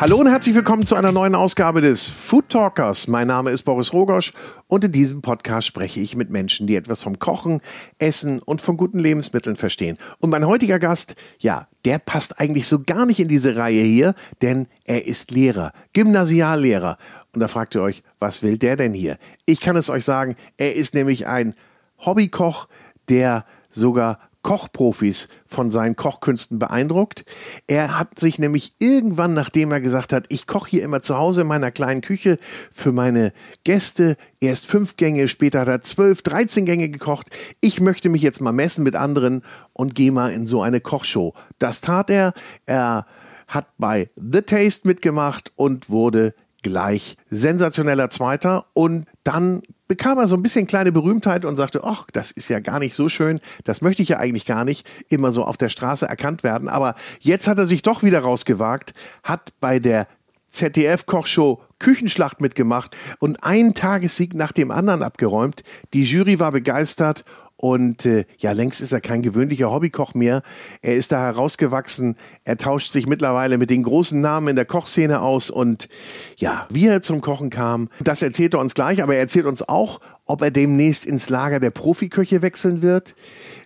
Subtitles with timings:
[0.00, 3.08] Hallo und herzlich willkommen zu einer neuen Ausgabe des Food Talkers.
[3.08, 4.32] Mein Name ist Boris Rogosch
[4.68, 7.60] und in diesem Podcast spreche ich mit Menschen, die etwas vom Kochen,
[7.98, 9.98] Essen und von guten Lebensmitteln verstehen.
[10.20, 14.14] Und mein heutiger Gast, ja, der passt eigentlich so gar nicht in diese Reihe hier,
[14.40, 16.96] denn er ist Lehrer, Gymnasiallehrer.
[17.32, 19.18] Und da fragt ihr euch, was will der denn hier?
[19.46, 21.54] Ich kann es euch sagen, er ist nämlich ein
[21.98, 22.68] Hobbykoch,
[23.08, 27.24] der sogar Kochprofis von seinen Kochkünsten beeindruckt.
[27.66, 31.42] Er hat sich nämlich irgendwann, nachdem er gesagt hat, ich koche hier immer zu Hause
[31.42, 32.38] in meiner kleinen Küche
[32.70, 33.32] für meine
[33.64, 37.26] Gäste, erst fünf Gänge, später hat er zwölf, dreizehn Gänge gekocht.
[37.60, 39.42] Ich möchte mich jetzt mal messen mit anderen
[39.72, 41.34] und gehe mal in so eine Kochshow.
[41.58, 42.32] Das tat er.
[42.66, 43.06] Er
[43.48, 50.36] hat bei The Taste mitgemacht und wurde gleich sensationeller Zweiter und dann bekam er so
[50.36, 53.80] ein bisschen kleine Berühmtheit und sagte, ach, das ist ja gar nicht so schön, das
[53.80, 57.48] möchte ich ja eigentlich gar nicht immer so auf der Straße erkannt werden, aber jetzt
[57.48, 60.06] hat er sich doch wieder rausgewagt, hat bei der
[60.48, 65.62] ZDF-Kochshow Küchenschlacht mitgemacht und einen Tagessieg nach dem anderen abgeräumt.
[65.92, 67.24] Die Jury war begeistert
[67.60, 70.42] und äh, ja, längst ist er kein gewöhnlicher Hobbykoch mehr.
[70.80, 72.14] Er ist da herausgewachsen.
[72.44, 75.50] Er tauscht sich mittlerweile mit den großen Namen in der Kochszene aus.
[75.50, 75.88] Und
[76.36, 79.02] ja, wie er zum Kochen kam, das erzählt er uns gleich.
[79.02, 83.16] Aber er erzählt uns auch, ob er demnächst ins Lager der Profiköche wechseln wird,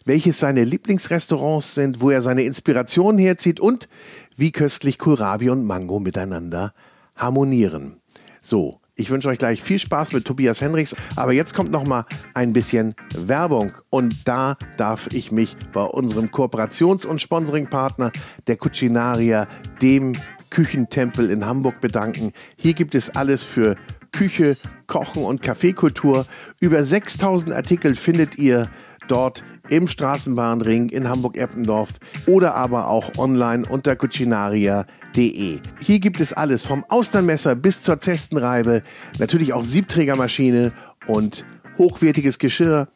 [0.06, 3.90] welches seine Lieblingsrestaurants sind, wo er seine Inspirationen herzieht und
[4.34, 6.72] wie köstlich Kohlrabi und Mango miteinander
[7.14, 8.00] harmonieren.
[8.40, 12.04] So, ich wünsche euch gleich viel Spaß mit Tobias Henrichs, aber jetzt kommt noch mal
[12.34, 18.12] ein bisschen Werbung und da darf ich mich bei unserem Kooperations- und Sponsoringpartner
[18.46, 19.48] der Cucinaria,
[19.82, 20.14] dem
[20.50, 22.30] Küchentempel in Hamburg bedanken.
[22.56, 23.74] Hier gibt es alles für
[24.12, 26.24] Küche, Kochen und Kaffeekultur.
[26.60, 28.70] Über 6000 Artikel findet ihr
[29.08, 31.94] dort im Straßenbahnring in Hamburg-Eppendorf
[32.26, 35.01] oder aber auch online unter cucinaria.de.
[35.16, 38.82] Hier gibt es alles vom Austernmesser bis zur Zestenreibe,
[39.18, 40.72] natürlich auch Siebträgermaschine
[41.06, 41.44] und
[41.78, 42.88] hochwertiges Geschirr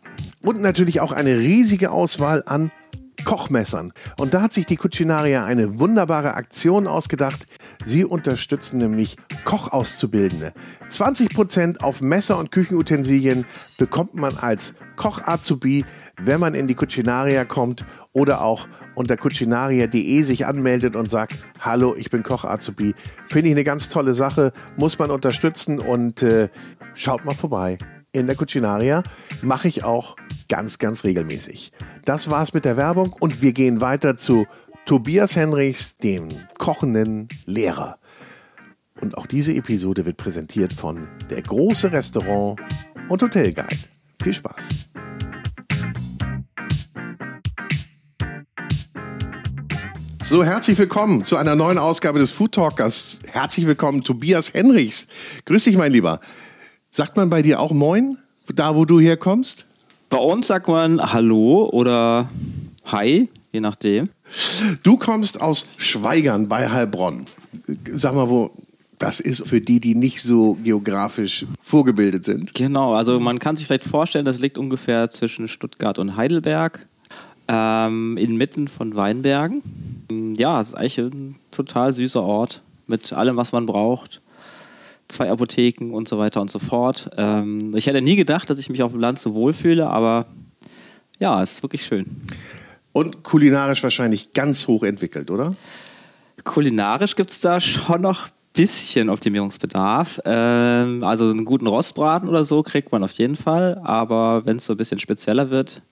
[0.45, 2.71] und natürlich auch eine riesige Auswahl an
[3.25, 3.93] Kochmessern.
[4.19, 7.47] Und da hat sich die Cucinaria eine wunderbare Aktion ausgedacht.
[7.85, 10.53] Sie unterstützen nämlich Kochauszubildende.
[10.89, 13.47] 20% auf Messer und Küchenutensilien
[13.79, 15.85] bekommt man als Koch-Azubi,
[16.21, 21.95] wenn man in die Cucinaria kommt oder auch unter cucinaria.de sich anmeldet und sagt, hallo,
[21.97, 22.95] ich bin Koch-Azubi.
[23.27, 26.49] Finde ich eine ganz tolle Sache, muss man unterstützen und äh,
[26.95, 27.79] schaut mal vorbei
[28.13, 29.03] in der Cucinaria.
[29.43, 30.17] Mache ich auch
[30.49, 31.73] ganz, ganz regelmäßig.
[32.05, 34.47] Das war's mit der Werbung und wir gehen weiter zu
[34.87, 36.29] Tobias Henrichs, dem
[36.59, 37.99] kochenden Lehrer.
[39.01, 42.61] Und auch diese Episode wird präsentiert von der große Restaurant
[43.09, 43.96] und Hotelguide.
[44.23, 44.69] Viel Spaß!
[50.23, 53.21] So, herzlich willkommen zu einer neuen Ausgabe des Food Talkers.
[53.27, 55.07] Herzlich willkommen, Tobias Henrichs.
[55.45, 56.21] Grüß dich, mein Lieber.
[56.91, 58.19] Sagt man bei dir auch Moin,
[58.53, 59.67] da wo du herkommst?
[60.09, 62.29] Bei uns sagt man Hallo oder
[62.87, 64.09] Hi, je nachdem.
[64.83, 67.27] Du kommst aus Schweigern bei Heilbronn.
[67.95, 68.51] Sag mal, wo
[68.99, 72.55] das ist für die, die nicht so geografisch vorgebildet sind.
[72.55, 76.87] Genau, also man kann sich vielleicht vorstellen, das liegt ungefähr zwischen Stuttgart und Heidelberg,
[77.49, 79.63] ähm, inmitten von Weinbergen.
[80.37, 84.21] Ja, es ist eigentlich ein total süßer Ort mit allem, was man braucht
[85.09, 87.11] zwei Apotheken und so weiter und so fort.
[87.17, 90.27] Ähm, ich hätte nie gedacht, dass ich mich auf dem Land so wohlfühle, aber
[91.19, 92.07] ja, es ist wirklich schön.
[92.93, 95.55] Und kulinarisch wahrscheinlich ganz hoch entwickelt, oder?
[96.45, 100.21] Kulinarisch gibt es da schon noch bisschen Optimierungsbedarf.
[100.25, 104.67] Ähm, also einen guten Rostbraten oder so kriegt man auf jeden Fall, aber wenn es
[104.67, 105.83] so ein bisschen spezieller wird,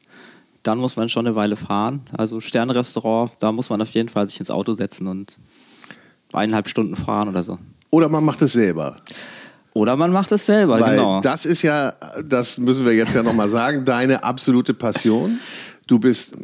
[0.63, 2.01] dann muss man schon eine Weile fahren.
[2.17, 5.39] Also Sternrestaurant, da muss man auf jeden Fall sich ins Auto setzen und
[6.33, 7.59] eineinhalb Stunden fahren oder so.
[7.91, 8.97] Oder man macht es selber.
[9.75, 11.21] Oder man macht es selber, Weil genau.
[11.21, 11.93] Das ist ja,
[12.25, 15.39] das müssen wir jetzt ja nochmal sagen, deine absolute Passion.
[15.87, 16.35] Du bist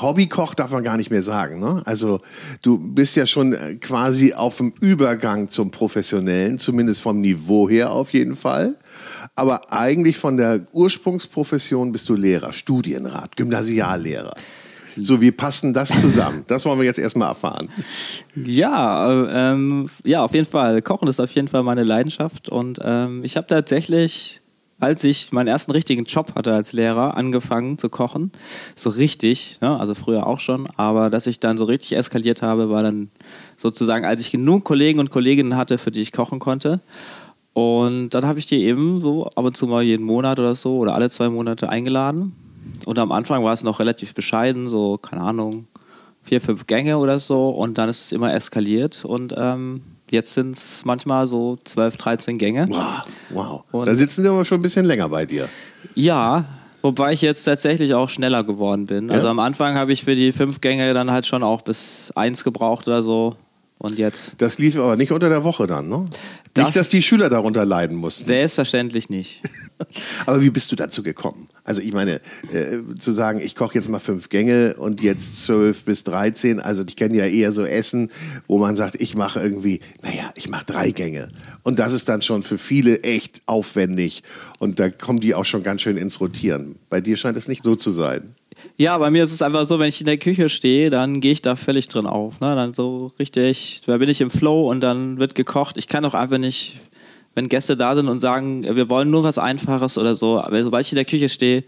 [0.00, 1.60] Hobbykoch, darf man gar nicht mehr sagen.
[1.60, 1.82] Ne?
[1.84, 2.20] Also
[2.62, 8.12] du bist ja schon quasi auf dem Übergang zum Professionellen, zumindest vom Niveau her auf
[8.12, 8.76] jeden Fall.
[9.34, 14.34] Aber eigentlich von der Ursprungsprofession bist du Lehrer, Studienrat, Gymnasiallehrer.
[15.02, 16.44] So, wie passen das zusammen?
[16.46, 17.68] Das wollen wir jetzt erstmal erfahren.
[18.34, 20.80] Ja, ähm, ja, auf jeden Fall.
[20.82, 22.48] Kochen ist auf jeden Fall meine Leidenschaft.
[22.48, 24.40] Und ähm, ich habe tatsächlich,
[24.78, 28.30] als ich meinen ersten richtigen Job hatte als Lehrer, angefangen zu kochen.
[28.74, 29.78] So richtig, ne?
[29.78, 30.68] also früher auch schon.
[30.76, 33.10] Aber dass ich dann so richtig eskaliert habe, war dann
[33.56, 36.80] sozusagen, als ich genug Kollegen und Kolleginnen hatte, für die ich kochen konnte.
[37.54, 40.76] Und dann habe ich die eben so ab und zu mal jeden Monat oder so
[40.76, 42.34] oder alle zwei Monate eingeladen
[42.84, 45.66] und am Anfang war es noch relativ bescheiden, so, keine Ahnung,
[46.22, 47.50] vier, fünf Gänge oder so.
[47.50, 49.04] Und dann ist es immer eskaliert.
[49.04, 52.66] Und ähm, jetzt sind es manchmal so 12, 13 Gänge.
[52.70, 53.62] Wow, wow.
[53.72, 55.48] Und- da sitzen die aber schon ein bisschen länger bei dir.
[55.94, 56.44] Ja,
[56.82, 59.10] wobei ich jetzt tatsächlich auch schneller geworden bin.
[59.10, 59.30] Also Ja?
[59.30, 62.86] am Anfang habe ich für die fünf Gänge dann halt schon auch bis eins gebraucht
[62.88, 63.34] oder so.
[63.78, 66.08] Und jetzt Das lief aber nicht unter der Woche dann, ne?
[66.54, 68.24] Das- nicht, dass die Schüler darunter leiden mussten.
[68.26, 69.42] selbstverständlich nicht.
[70.26, 71.48] Aber wie bist du dazu gekommen?
[71.64, 75.84] Also ich meine, äh, zu sagen, ich koche jetzt mal fünf Gänge und jetzt zwölf
[75.84, 78.10] bis 13, also ich kenne ja eher so Essen,
[78.46, 81.28] wo man sagt, ich mache irgendwie, naja, ich mache drei Gänge.
[81.62, 84.22] Und das ist dann schon für viele echt aufwendig
[84.58, 86.76] und da kommen die auch schon ganz schön ins Rotieren.
[86.88, 88.34] Bei dir scheint es nicht so zu sein.
[88.76, 91.32] Ja, bei mir ist es einfach so, wenn ich in der Küche stehe, dann gehe
[91.32, 92.40] ich da völlig drin auf.
[92.40, 92.54] Ne?
[92.54, 95.76] Dann so richtig, da bin ich im Flow und dann wird gekocht.
[95.76, 96.76] Ich kann auch einfach nicht,
[97.34, 100.86] wenn Gäste da sind und sagen, wir wollen nur was Einfaches oder so, aber sobald
[100.86, 101.64] ich in der Küche stehe,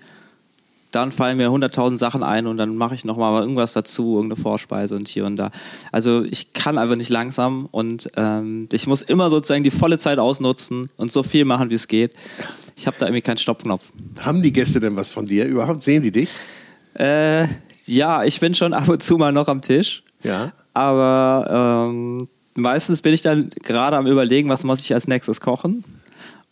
[0.91, 4.97] dann fallen mir hunderttausend Sachen ein und dann mache ich nochmal irgendwas dazu, irgendeine Vorspeise
[4.97, 5.51] und hier und da.
[5.93, 10.19] Also ich kann einfach nicht langsam und ähm, ich muss immer sozusagen die volle Zeit
[10.19, 12.13] ausnutzen und so viel machen, wie es geht.
[12.77, 13.85] Ich habe da irgendwie keinen Stoppknopf.
[14.21, 15.83] Haben die Gäste denn was von dir überhaupt?
[15.83, 16.31] Sehen die dich?
[16.95, 17.47] Äh,
[17.87, 20.03] ja, ich bin schon ab und zu mal noch am Tisch.
[20.23, 20.53] Ja.
[20.75, 25.85] Aber ähm, meistens bin ich dann gerade am Überlegen, was muss ich als nächstes kochen.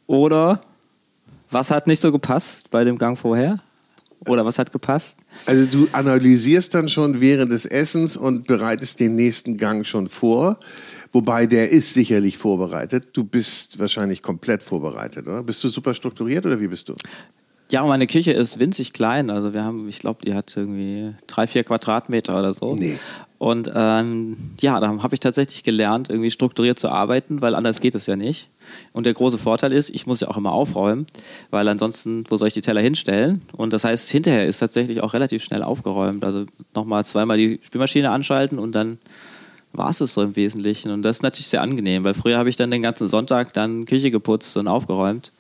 [0.07, 0.63] Oder
[1.51, 3.59] was hat nicht so gepasst bei dem Gang vorher?
[4.27, 5.19] Oder was hat gepasst?
[5.45, 10.59] Also du analysierst dann schon während des Essens und bereitest den nächsten Gang schon vor.
[11.13, 13.09] Wobei der ist sicherlich vorbereitet.
[13.13, 15.43] Du bist wahrscheinlich komplett vorbereitet, oder?
[15.43, 16.95] Bist du super strukturiert oder wie bist du?
[17.71, 19.29] Ja, meine Küche ist winzig klein.
[19.29, 22.77] Also wir haben, ich glaube, die hat irgendwie drei, vier Quadratmeter oder so.
[22.77, 22.99] Nee.
[23.39, 27.95] Und ähm, ja, da habe ich tatsächlich gelernt, irgendwie strukturiert zu arbeiten, weil anders geht
[27.95, 28.49] es ja nicht.
[28.93, 31.07] Und der große Vorteil ist, ich muss ja auch immer aufräumen,
[31.51, 33.43] weil ansonsten, wo soll ich die Teller hinstellen?
[33.53, 36.25] Und das heißt, hinterher ist tatsächlich auch relativ schnell aufgeräumt.
[36.25, 38.99] Also nochmal zweimal die Spülmaschine anschalten und dann
[39.73, 40.91] war es es so im Wesentlichen.
[40.91, 43.85] Und das ist natürlich sehr angenehm, weil früher habe ich dann den ganzen Sonntag dann
[43.85, 45.33] Küche geputzt und aufgeräumt.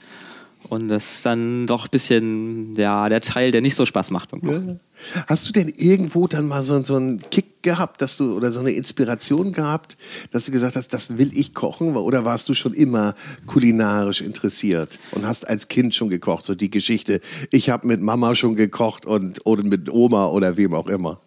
[0.69, 4.31] Und das ist dann doch ein bisschen ja, der Teil, der nicht so Spaß macht
[4.31, 4.81] beim Kochen.
[5.27, 8.61] Hast du denn irgendwo dann mal so, so einen Kick gehabt, dass du oder so
[8.61, 9.97] eine Inspiration gehabt,
[10.31, 11.97] dass du gesagt hast, das will ich kochen?
[11.97, 13.15] Oder warst du schon immer
[13.47, 16.45] kulinarisch interessiert und hast als Kind schon gekocht?
[16.45, 17.21] So die Geschichte,
[17.51, 21.21] ich habe mit Mama schon gekocht und oder mit Oma oder wem auch immer.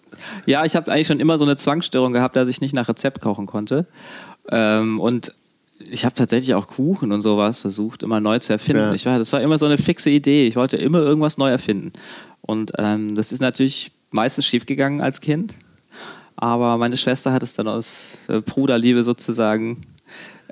[0.46, 3.22] Ja, ich habe eigentlich schon immer so eine Zwangsstörung gehabt, dass ich nicht nach Rezept
[3.22, 3.86] kochen konnte.
[4.52, 5.34] Ähm, und
[5.88, 8.82] ich habe tatsächlich auch Kuchen und sowas versucht, immer neu zu erfinden.
[8.84, 8.94] Ja.
[8.94, 10.48] Ich war, das war immer so eine fixe Idee.
[10.48, 11.92] Ich wollte immer irgendwas neu erfinden.
[12.42, 15.54] Und ähm, das ist natürlich meistens schiefgegangen als Kind.
[16.36, 19.86] Aber meine Schwester hat es dann aus äh, Bruderliebe sozusagen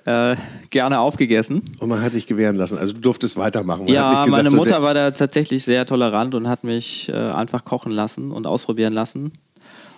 [0.06, 0.36] äh,
[0.70, 1.62] gerne aufgegessen.
[1.80, 2.78] Und man hat dich gewähren lassen.
[2.78, 3.86] Also du durftest weitermachen.
[3.86, 7.10] Man Ja, gesagt, meine so, Mutter der- war da tatsächlich sehr tolerant und hat mich
[7.10, 9.32] äh, einfach kochen lassen und ausprobieren lassen.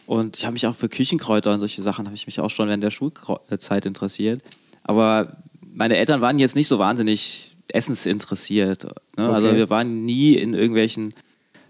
[0.06, 2.68] Und ich habe mich auch für Küchenkräuter und solche Sachen habe ich mich auch schon
[2.68, 4.42] während der Schulzeit interessiert.
[4.90, 5.38] Aber
[5.74, 8.86] meine Eltern waren jetzt nicht so wahnsinnig essensinteressiert.
[9.18, 9.30] Ne?
[9.30, 9.58] Also Okay.
[9.58, 11.10] wir waren nie in irgendwelchen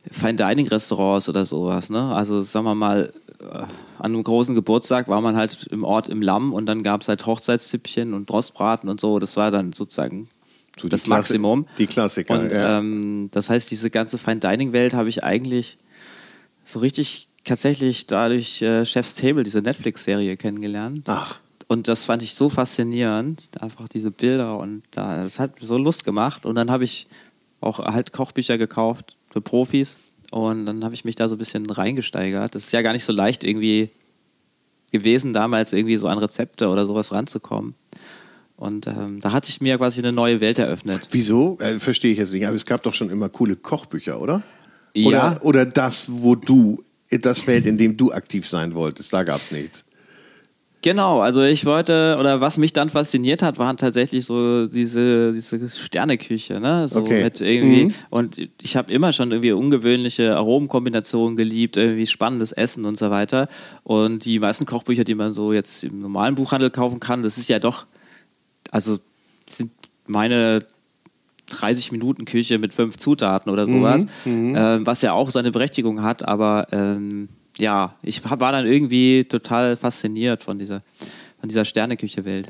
[0.10, 1.90] Fine Dining Restaurants oder sowas.
[1.90, 2.14] Ne?
[2.16, 3.12] Also sagen wir mal,
[3.42, 3.68] äh, an
[4.00, 7.26] einem großen Geburtstag war man halt im Ort im Lamm und dann gab es halt
[7.26, 9.20] Hochzeitszüppchen und Rostbraten und so.
[9.20, 10.30] Das war dann sozusagen
[10.78, 11.66] So die das Klassi- Maximum.
[11.78, 12.80] die Klassiker, Und ja.
[12.80, 15.78] ähm, das heißt, diese ganze Fine Dining Welt habe ich eigentlich
[16.64, 21.04] so richtig tatsächlich dadurch äh, Chef's Table, diese Netflix-Serie kennengelernt.
[21.08, 21.38] Ach.
[21.72, 26.04] Und das fand ich so faszinierend, einfach diese Bilder und da, das hat so Lust
[26.04, 26.48] gemacht.
[26.48, 27.06] Und dann habe ich
[27.62, 30.00] auch halt Kochbücher gekauft für Profis
[30.32, 32.56] und dann habe ich mich da so ein bisschen reingesteigert.
[32.56, 33.90] Das ist ja gar nicht so leicht irgendwie
[34.92, 37.76] gewesen, damals irgendwie so an Rezepte oder sowas ranzukommen.
[38.56, 41.08] Und ähm, da hat sich mir quasi eine neue Welt eröffnet.
[41.12, 41.60] Wieso?
[41.60, 42.48] Äh, Verstehe ich jetzt nicht.
[42.48, 44.42] Aber es gab doch schon immer coole Kochbücher, oder?
[44.96, 45.08] Ja.
[45.08, 49.40] Oder, oder das, wo du, das Feld, in dem du aktiv sein wolltest, da gab
[49.40, 49.86] es nichts.
[50.82, 55.68] Genau, also ich wollte, oder was mich dann fasziniert hat, waren tatsächlich so diese, diese
[55.68, 56.88] Sterneküche, ne?
[56.88, 57.24] So Okay.
[57.24, 57.94] mit irgendwie, Mhm.
[58.12, 63.50] und ich habe immer schon irgendwie ungewöhnliche Aromenkombinationen geliebt, irgendwie spannendes Essen und so weiter.
[63.84, 67.50] Und die meisten Kochbücher, die man so jetzt im normalen Buchhandel kaufen kann, das ist
[67.50, 67.86] ja doch,
[68.72, 69.00] also
[69.48, 69.72] sind
[70.08, 70.64] meine
[71.50, 76.04] 30 Minuten Küche mit fünf Zutaten oder sowas, Mhm, ähm, was ja auch seine Berechtigung
[76.04, 77.28] hat, aber ähm,
[77.60, 80.82] ja, ich war dann irgendwie total fasziniert von dieser,
[81.40, 82.48] von dieser Sterneküche-Welt.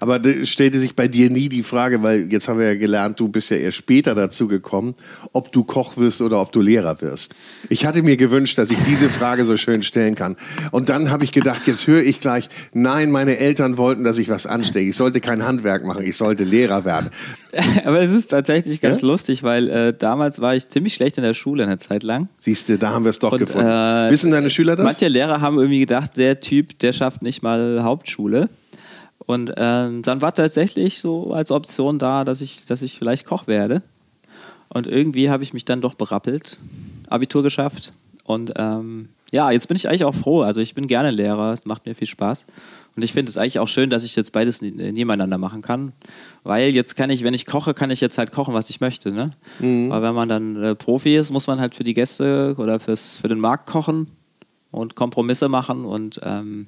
[0.00, 3.28] Aber stellte sich bei dir nie die Frage, weil jetzt haben wir ja gelernt, du
[3.28, 4.94] bist ja erst später dazu gekommen,
[5.32, 7.34] ob du Koch wirst oder ob du Lehrer wirst.
[7.68, 10.36] Ich hatte mir gewünscht, dass ich diese Frage so schön stellen kann.
[10.70, 14.28] Und dann habe ich gedacht, jetzt höre ich gleich, nein, meine Eltern wollten, dass ich
[14.28, 14.88] was anstecke.
[14.88, 17.10] Ich sollte kein Handwerk machen, ich sollte Lehrer werden.
[17.84, 19.08] Aber es ist tatsächlich ganz Ja?
[19.08, 22.28] lustig, weil äh, damals war ich ziemlich schlecht in der Schule eine Zeit lang.
[22.40, 23.66] Siehst du, da haben wir es doch Und, gefunden.
[23.68, 24.84] äh, Wissen deine Schüler das?
[24.84, 28.48] Manche Lehrer haben irgendwie gedacht, der Typ, der schafft nicht mal Hauptschule.
[29.32, 33.46] Und ähm, dann war tatsächlich so als Option da, dass ich, dass ich vielleicht Koch
[33.46, 33.82] werde.
[34.68, 36.58] Und irgendwie habe ich mich dann doch berappelt,
[37.08, 37.92] Abitur geschafft.
[38.24, 40.42] Und ähm, ja, jetzt bin ich eigentlich auch froh.
[40.42, 42.44] Also ich bin gerne Lehrer, es macht mir viel Spaß.
[42.94, 45.92] Und ich finde es eigentlich auch schön, dass ich jetzt beides nebeneinander machen kann.
[46.42, 49.12] Weil jetzt kann ich, wenn ich koche, kann ich jetzt halt kochen, was ich möchte.
[49.12, 49.30] Ne?
[49.60, 49.90] Mhm.
[49.90, 53.16] Aber wenn man dann äh, Profi ist, muss man halt für die Gäste oder fürs,
[53.16, 54.10] für den Markt kochen
[54.70, 55.86] und Kompromisse machen.
[55.86, 56.66] Und ähm,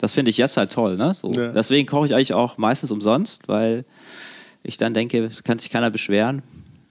[0.00, 0.96] das finde ich jetzt halt toll.
[0.96, 1.12] Ne?
[1.14, 1.30] So.
[1.32, 1.52] Ja.
[1.52, 3.84] Deswegen koche ich eigentlich auch meistens umsonst, weil
[4.62, 6.42] ich dann denke, kann sich keiner beschweren,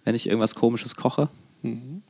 [0.05, 1.27] wenn ich irgendwas Komisches koche.
[1.63, 2.03] Mhm.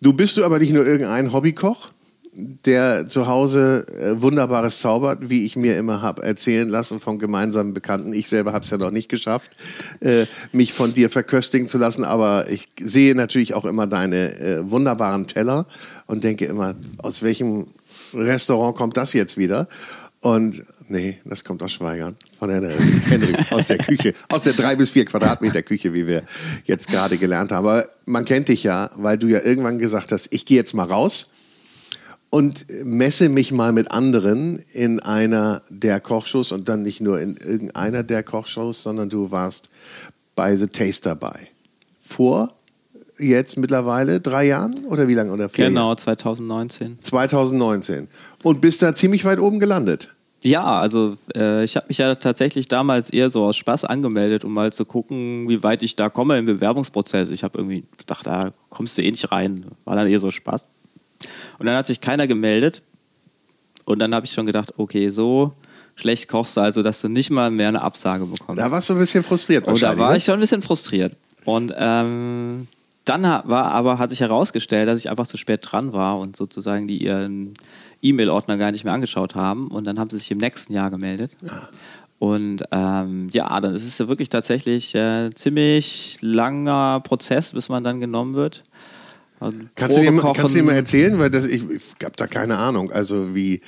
[0.00, 1.90] Du bist du aber nicht nur irgendein Hobbykoch,
[2.32, 7.74] der zu Hause äh, Wunderbares zaubert, wie ich mir immer habe erzählen lassen von gemeinsamen
[7.74, 8.14] Bekannten.
[8.14, 9.50] Ich selber habe es ja noch nicht geschafft,
[10.00, 14.70] äh, mich von dir verköstigen zu lassen, aber ich sehe natürlich auch immer deine äh,
[14.70, 15.66] wunderbaren Teller
[16.06, 17.66] und denke immer, aus welchem
[18.14, 19.68] Restaurant kommt das jetzt wieder?
[20.20, 22.68] Und nee, das kommt aus Schweigern von Herrn
[23.06, 26.24] Hendricks aus der Küche, aus der drei bis vier Quadratmeter Küche, wie wir
[26.66, 27.66] jetzt gerade gelernt haben.
[27.66, 30.84] Aber man kennt dich ja, weil du ja irgendwann gesagt hast, ich gehe jetzt mal
[30.84, 31.30] raus
[32.28, 37.38] und messe mich mal mit anderen in einer der Kochshows und dann nicht nur in
[37.38, 39.70] irgendeiner der Kochshows, sondern du warst
[40.36, 41.48] bei The Taste dabei.
[41.98, 42.59] Vor
[43.20, 45.32] jetzt mittlerweile drei Jahren oder wie lange?
[45.32, 45.96] Oder vier genau, Jahre?
[45.96, 46.98] 2019.
[47.02, 48.08] 2019.
[48.42, 50.10] Und bist da ziemlich weit oben gelandet.
[50.42, 54.54] Ja, also äh, ich habe mich ja tatsächlich damals eher so aus Spaß angemeldet, um
[54.54, 57.28] mal zu gucken, wie weit ich da komme im Bewerbungsprozess.
[57.28, 59.66] Ich habe irgendwie gedacht, da kommst du eh nicht rein.
[59.84, 60.66] War dann eher so Spaß.
[61.58, 62.82] Und dann hat sich keiner gemeldet.
[63.84, 65.52] Und dann habe ich schon gedacht, okay, so
[65.94, 68.62] schlecht kochst du, also dass du nicht mal mehr eine Absage bekommst.
[68.62, 69.66] Da warst du ein bisschen frustriert.
[69.66, 70.16] Und da war ne?
[70.16, 71.14] ich schon ein bisschen frustriert.
[71.44, 72.66] Und ähm,
[73.10, 76.86] dann war aber, hat sich herausgestellt, dass ich einfach zu spät dran war und sozusagen
[76.86, 77.54] die ihren
[78.02, 79.68] E-Mail-Ordner gar nicht mehr angeschaut haben.
[79.68, 81.36] Und dann haben sie sich im nächsten Jahr gemeldet.
[81.42, 81.68] Ja.
[82.20, 87.82] Und ähm, ja, dann ist es ja wirklich tatsächlich äh, ziemlich langer Prozess, bis man
[87.82, 88.62] dann genommen wird.
[89.74, 92.58] Kannst du, dir, kannst du dir mal erzählen, weil das, ich, ich habe da keine
[92.58, 92.92] Ahnung.
[92.92, 93.62] Also wie,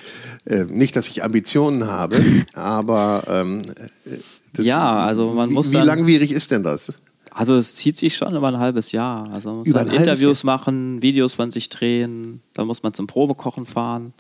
[0.45, 2.17] äh, nicht, dass ich Ambitionen habe,
[2.53, 3.63] aber ähm,
[4.05, 4.19] äh,
[4.53, 5.73] das, ja, also man wie, muss.
[5.73, 6.93] Wie langwierig ist denn das?
[7.35, 9.31] Also es zieht sich schon über ein halbes Jahr.
[9.33, 10.57] Also man muss über halt Interviews Jahr.
[10.57, 14.13] machen, Videos von sich drehen, dann muss man zum Probekochen fahren.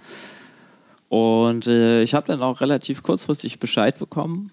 [1.08, 4.50] Und äh, ich habe dann auch relativ kurzfristig Bescheid bekommen.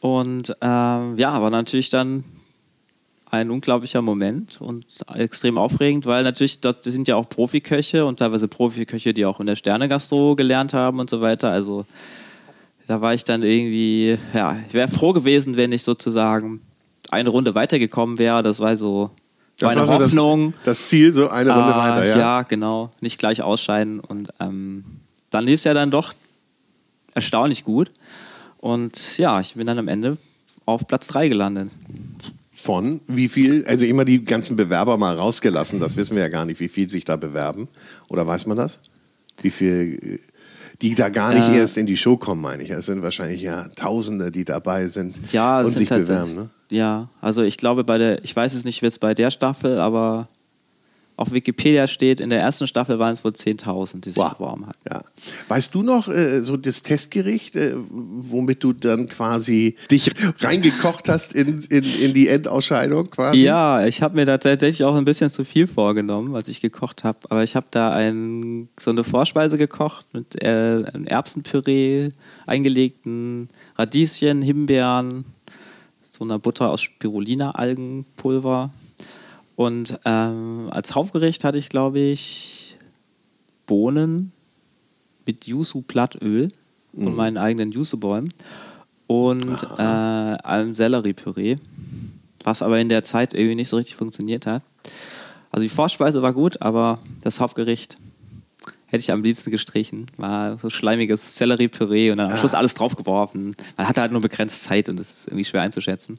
[0.00, 2.22] Und ähm, ja, war natürlich dann
[3.28, 8.46] ein unglaublicher Moment und extrem aufregend, weil natürlich dort sind ja auch Profiköche und teilweise
[8.46, 11.50] Profiköche, die auch in der Sterne-Gastro gelernt haben und so weiter.
[11.50, 11.84] Also
[12.86, 16.60] da war ich dann irgendwie, ja, ich wäre froh gewesen, wenn ich sozusagen
[17.10, 18.42] eine Runde weitergekommen wäre.
[18.42, 19.10] Das war so
[19.58, 20.50] das meine war Hoffnung.
[20.50, 22.18] So das, das, Ziel, so eine Runde äh, weiter, ja.
[22.18, 22.90] Ja, genau.
[23.00, 24.00] Nicht gleich ausscheiden.
[24.00, 24.84] Und ähm,
[25.30, 26.12] dann lief es ja dann doch
[27.14, 27.90] erstaunlich gut.
[28.58, 30.18] Und ja, ich bin dann am Ende
[30.66, 31.70] auf Platz 3 gelandet.
[32.54, 33.64] Von wie viel?
[33.66, 36.90] Also immer die ganzen Bewerber mal rausgelassen, das wissen wir ja gar nicht, wie viel
[36.90, 37.68] sich da bewerben.
[38.08, 38.80] Oder weiß man das?
[39.40, 40.20] Wie viel
[40.82, 42.70] die da gar nicht äh, erst in die Show kommen, meine ich.
[42.70, 46.34] Es sind wahrscheinlich ja Tausende, die dabei sind ja, und sich bewerben.
[46.34, 46.50] Ne?
[46.70, 50.28] Ja, also ich glaube bei der, ich weiß es nicht jetzt bei der Staffel, aber
[51.16, 54.34] auf Wikipedia steht, in der ersten Staffel waren es wohl 10.000, die sich wow.
[54.34, 54.78] beworben hatten.
[54.90, 55.02] Ja.
[55.48, 61.32] Weißt du noch äh, so das Testgericht, äh, womit du dann quasi dich reingekocht hast
[61.32, 63.42] in, in, in die Endausscheidung quasi?
[63.42, 67.02] Ja, ich habe mir da tatsächlich auch ein bisschen zu viel vorgenommen, als ich gekocht
[67.04, 67.18] habe.
[67.30, 72.10] Aber ich habe da ein, so eine Vorspeise gekocht mit äh, einem Erbsenpüree,
[72.46, 75.24] eingelegten Radieschen, Himbeeren,
[76.12, 78.70] so einer Butter aus Spirulina-Algenpulver
[79.56, 82.76] und ähm, als Hauptgericht hatte ich, glaube ich,
[83.66, 84.32] Bohnen
[85.24, 86.48] mit Yuzu-Plattöl
[86.92, 87.06] mhm.
[87.06, 88.32] und meinen eigenen Yuzu-Bäumen
[89.06, 91.56] und äh, einem Selleriepüree,
[92.44, 94.62] was aber in der Zeit irgendwie nicht so richtig funktioniert hat.
[95.50, 97.96] Also die Vorspeise war gut, aber das Hauptgericht
[98.96, 100.06] hätte ich am liebsten gestrichen.
[100.16, 103.54] War so schleimiges Selleriepüree und dann am Schluss alles draufgeworfen.
[103.76, 106.18] Man hatte halt nur begrenzt Zeit und das ist irgendwie schwer einzuschätzen.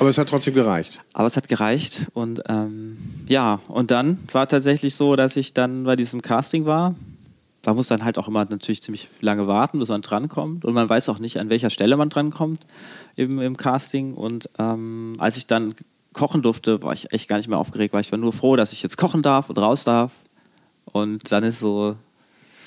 [0.00, 1.00] Aber es hat trotzdem gereicht.
[1.12, 5.84] Aber es hat gereicht und ähm, ja, und dann war tatsächlich so, dass ich dann
[5.84, 6.96] bei diesem Casting war.
[7.62, 10.64] Da muss dann halt auch immer natürlich ziemlich lange warten, bis man drankommt.
[10.64, 12.60] Und man weiß auch nicht, an welcher Stelle man drankommt
[13.16, 14.14] im, im Casting.
[14.14, 15.74] Und ähm, als ich dann
[16.12, 18.72] kochen durfte, war ich echt gar nicht mehr aufgeregt, weil ich war nur froh, dass
[18.72, 20.12] ich jetzt kochen darf und raus darf.
[20.84, 21.96] Und dann ist so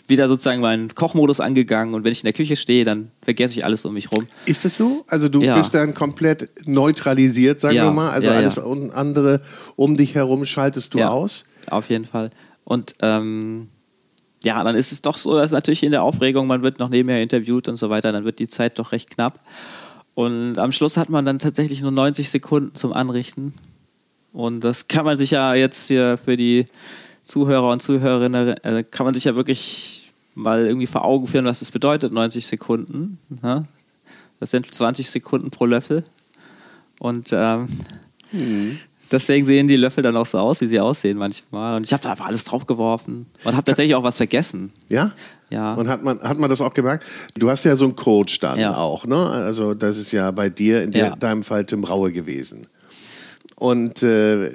[0.09, 3.65] wieder sozusagen meinen Kochmodus angegangen und wenn ich in der Küche stehe, dann vergesse ich
[3.65, 4.27] alles um mich rum.
[4.45, 5.03] Ist das so?
[5.07, 5.55] Also du ja.
[5.55, 7.85] bist dann komplett neutralisiert, sagen ja.
[7.85, 8.09] wir mal.
[8.09, 9.41] Also ja, alles andere
[9.75, 11.43] um dich herum schaltest du aus?
[11.69, 12.31] Auf jeden Fall.
[12.63, 13.69] Und ähm,
[14.43, 17.21] ja, dann ist es doch so, dass natürlich in der Aufregung, man wird noch nebenher
[17.21, 19.39] interviewt und so weiter, dann wird die Zeit doch recht knapp.
[20.15, 23.53] Und am Schluss hat man dann tatsächlich nur 90 Sekunden zum Anrichten.
[24.31, 26.65] Und das kann man sich ja jetzt hier für die
[27.25, 29.98] Zuhörer und Zuhörerinnen, äh, kann man sich ja wirklich
[30.39, 33.19] mal irgendwie vor Augen führen, was das bedeutet, 90 Sekunden.
[33.41, 33.65] Ne?
[34.39, 36.03] Das sind 20 Sekunden pro Löffel.
[36.99, 37.67] Und ähm,
[38.31, 38.79] mhm.
[39.11, 41.77] deswegen sehen die Löffel dann auch so aus, wie sie aussehen manchmal.
[41.77, 44.71] Und ich habe da einfach alles draufgeworfen und habe tatsächlich auch was vergessen.
[44.87, 45.11] Ja?
[45.49, 45.73] Ja.
[45.73, 47.05] Und hat man, hat man das auch gemerkt?
[47.35, 48.77] Du hast ja so einen Coach dann ja.
[48.77, 49.17] auch, ne?
[49.17, 51.15] Also das ist ja bei dir in ja.
[51.15, 52.67] deinem Fall Tim Raue gewesen.
[53.55, 54.51] Und äh,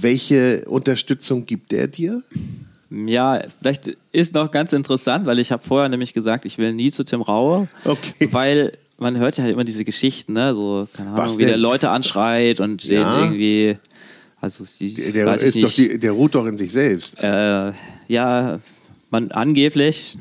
[0.00, 2.22] welche Unterstützung gibt der dir?
[2.94, 6.90] Ja, vielleicht ist noch ganz interessant, weil ich habe vorher nämlich gesagt, ich will nie
[6.90, 8.28] zu Tim Raue, okay.
[8.30, 10.54] weil man hört ja halt immer diese Geschichten, ne?
[10.54, 13.22] so keine Ahnung, wie der Leute anschreit und ja.
[13.22, 13.76] irgendwie,
[14.40, 17.20] also die, der, der ist nicht, doch die, der ruht doch in sich selbst.
[17.20, 17.72] Äh,
[18.06, 18.60] ja,
[19.10, 20.16] man angeblich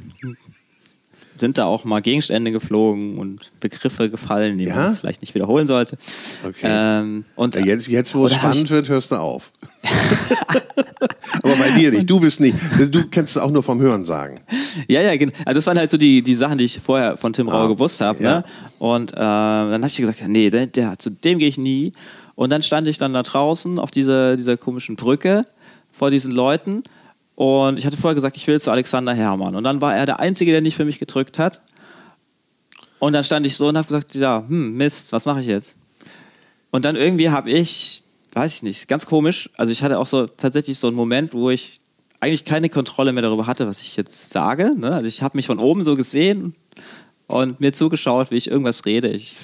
[1.38, 4.76] sind da auch mal Gegenstände geflogen und Begriffe gefallen, die ja?
[4.76, 5.98] man vielleicht nicht wiederholen sollte.
[6.44, 6.68] Okay.
[6.68, 9.52] Ähm, und, ja, jetzt, jetzt, wo es spannend wird, hörst du auf.
[11.42, 12.10] Aber bei dir nicht.
[12.10, 12.56] Du bist nicht.
[12.92, 14.40] Du kennst es auch nur vom Hören sagen.
[14.88, 15.32] Ja, ja, genau.
[15.46, 17.68] Also das waren halt so die, die Sachen, die ich vorher von Tim Rauer ah,
[17.68, 18.24] gewusst habe.
[18.24, 18.36] Ja.
[18.38, 18.44] Ne?
[18.80, 21.94] Und äh, dann habe ich gesagt, nee, der, der, zu dem gehe ich nie.
[22.36, 25.46] Und dann stand ich dann da draußen auf dieser, dieser komischen Brücke
[25.92, 26.84] vor diesen Leuten
[27.36, 29.56] und ich hatte vorher gesagt, ich will zu Alexander Hermann.
[29.56, 31.62] Und dann war er der Einzige, der nicht für mich gedrückt hat.
[33.00, 35.76] Und dann stand ich so und habe gesagt, ja, hm, Mist, was mache ich jetzt?
[36.72, 40.28] Und dann irgendwie habe ich, weiß ich nicht, ganz komisch, also ich hatte auch so
[40.28, 41.82] tatsächlich so einen Moment, wo ich
[42.20, 44.74] eigentlich keine Kontrolle mehr darüber hatte, was ich jetzt sage.
[44.78, 44.92] Ne?
[44.92, 46.56] Also ich habe mich von oben so gesehen
[47.28, 49.10] und mir zugeschaut, wie ich irgendwas rede.
[49.10, 49.36] Ich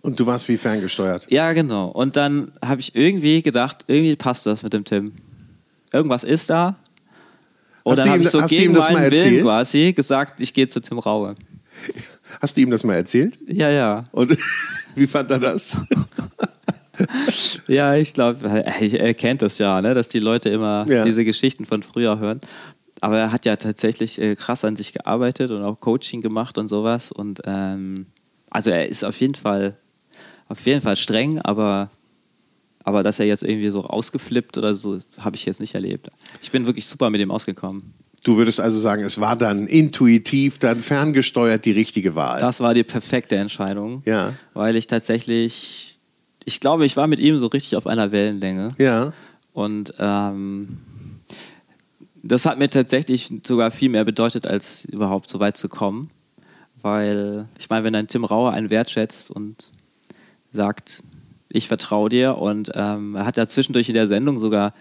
[0.00, 1.26] und du warst wie ferngesteuert.
[1.30, 1.88] Ja, genau.
[1.88, 5.12] Und dann habe ich irgendwie gedacht, irgendwie passt das mit dem Tim.
[5.92, 6.76] Irgendwas ist da
[7.82, 10.98] und hast dann habe ich so gegen meinen Willen quasi gesagt, ich gehe zu Tim
[10.98, 11.34] Raue.
[12.40, 13.38] Hast du ihm das mal erzählt?
[13.48, 14.04] Ja, ja.
[14.12, 14.36] Und
[14.94, 15.78] wie fand er das?
[17.66, 19.94] ja, ich glaube, er kennt das ja, ne?
[19.94, 21.04] dass die Leute immer ja.
[21.04, 22.40] diese Geschichten von früher hören.
[23.00, 26.66] Aber er hat ja tatsächlich äh, krass an sich gearbeitet und auch Coaching gemacht und
[26.66, 27.12] sowas.
[27.12, 28.06] Und ähm,
[28.50, 29.76] also er ist auf jeden Fall,
[30.48, 31.90] auf jeden Fall streng, aber
[32.88, 36.08] aber dass er jetzt irgendwie so ausgeflippt oder so, habe ich jetzt nicht erlebt.
[36.40, 37.92] Ich bin wirklich super mit ihm ausgekommen.
[38.24, 42.40] Du würdest also sagen, es war dann intuitiv, dann ferngesteuert die richtige Wahl.
[42.40, 44.02] Das war die perfekte Entscheidung.
[44.06, 44.32] Ja.
[44.54, 45.97] Weil ich tatsächlich,
[46.48, 48.70] ich glaube, ich war mit ihm so richtig auf einer Wellenlänge.
[48.78, 49.12] Ja.
[49.52, 50.78] Und ähm,
[52.22, 56.08] das hat mir tatsächlich sogar viel mehr bedeutet, als überhaupt so weit zu kommen.
[56.80, 59.70] Weil, ich meine, wenn ein Tim Rauer einen wertschätzt und
[60.50, 61.04] sagt,
[61.50, 62.38] ich vertraue dir.
[62.38, 64.72] Und ähm, er hat ja zwischendurch in der Sendung sogar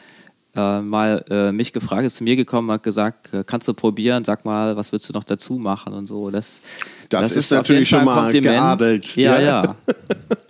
[0.56, 4.26] äh, mal äh, mich gefragt, ist zu mir gekommen, hat gesagt, äh, kannst du probieren,
[4.26, 6.30] sag mal, was würdest du noch dazu machen und so.
[6.30, 6.62] Das,
[7.10, 9.16] das, das ist, ist natürlich schon mal geadelt.
[9.16, 9.76] Ja, ja.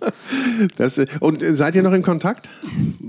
[0.76, 2.48] das, und seid ihr noch in Kontakt?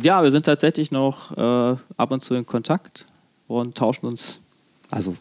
[0.02, 3.06] Ja, wir sind tatsächlich noch äh, ab und zu in Kontakt
[3.48, 4.40] und tauschen uns,
[4.92, 5.16] also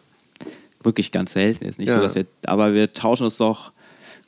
[0.82, 1.96] wirklich ganz selten, ist nicht ja.
[1.96, 3.72] so, dass wir, aber wir tauschen uns doch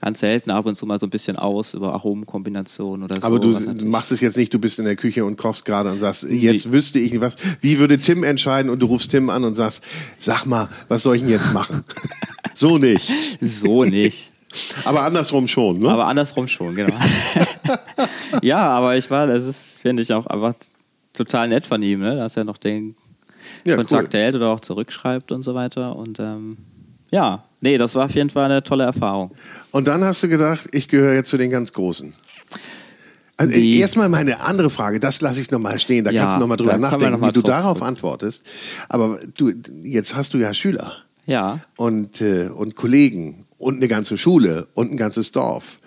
[0.01, 3.27] ganz selten ab und zu mal so ein bisschen aus über Aromenkombinationen oder so.
[3.27, 3.51] Aber du
[3.87, 6.67] machst es jetzt nicht, du bist in der Küche und kochst gerade und sagst, jetzt
[6.67, 6.73] nee.
[6.73, 7.37] wüsste ich nicht was.
[7.61, 9.85] Wie würde Tim entscheiden und du rufst Tim an und sagst,
[10.19, 11.85] sag mal, was soll ich denn jetzt machen?
[12.55, 13.11] so nicht.
[13.41, 14.31] So nicht.
[14.85, 15.91] Aber andersrum schon, ne?
[15.91, 16.97] Aber andersrum schon, genau.
[18.43, 20.55] ja, aber ich war, das ist, finde ich auch einfach
[21.13, 22.17] total nett von ihm, ne?
[22.17, 22.97] dass er noch den
[23.65, 24.21] ja, Kontakt cool.
[24.21, 25.95] hält oder auch zurückschreibt und so weiter.
[25.95, 26.59] Und ähm,
[27.11, 29.33] ja, nee, das war auf jeden Fall eine tolle Erfahrung.
[29.71, 32.13] Und dann hast du gedacht, ich gehöre jetzt zu den ganz Großen.
[33.37, 36.59] Also erstmal meine andere Frage, das lasse ich nochmal stehen, da ja, kannst du nochmal
[36.59, 37.89] drüber nachdenken, noch mal wie du darauf zurück.
[37.89, 38.47] antwortest.
[38.91, 39.51] Aber du,
[39.83, 40.93] jetzt hast du ja Schüler.
[41.25, 41.61] Ja.
[41.77, 45.81] Und, äh, und Kollegen und eine ganze Schule und ein ganzes Dorf.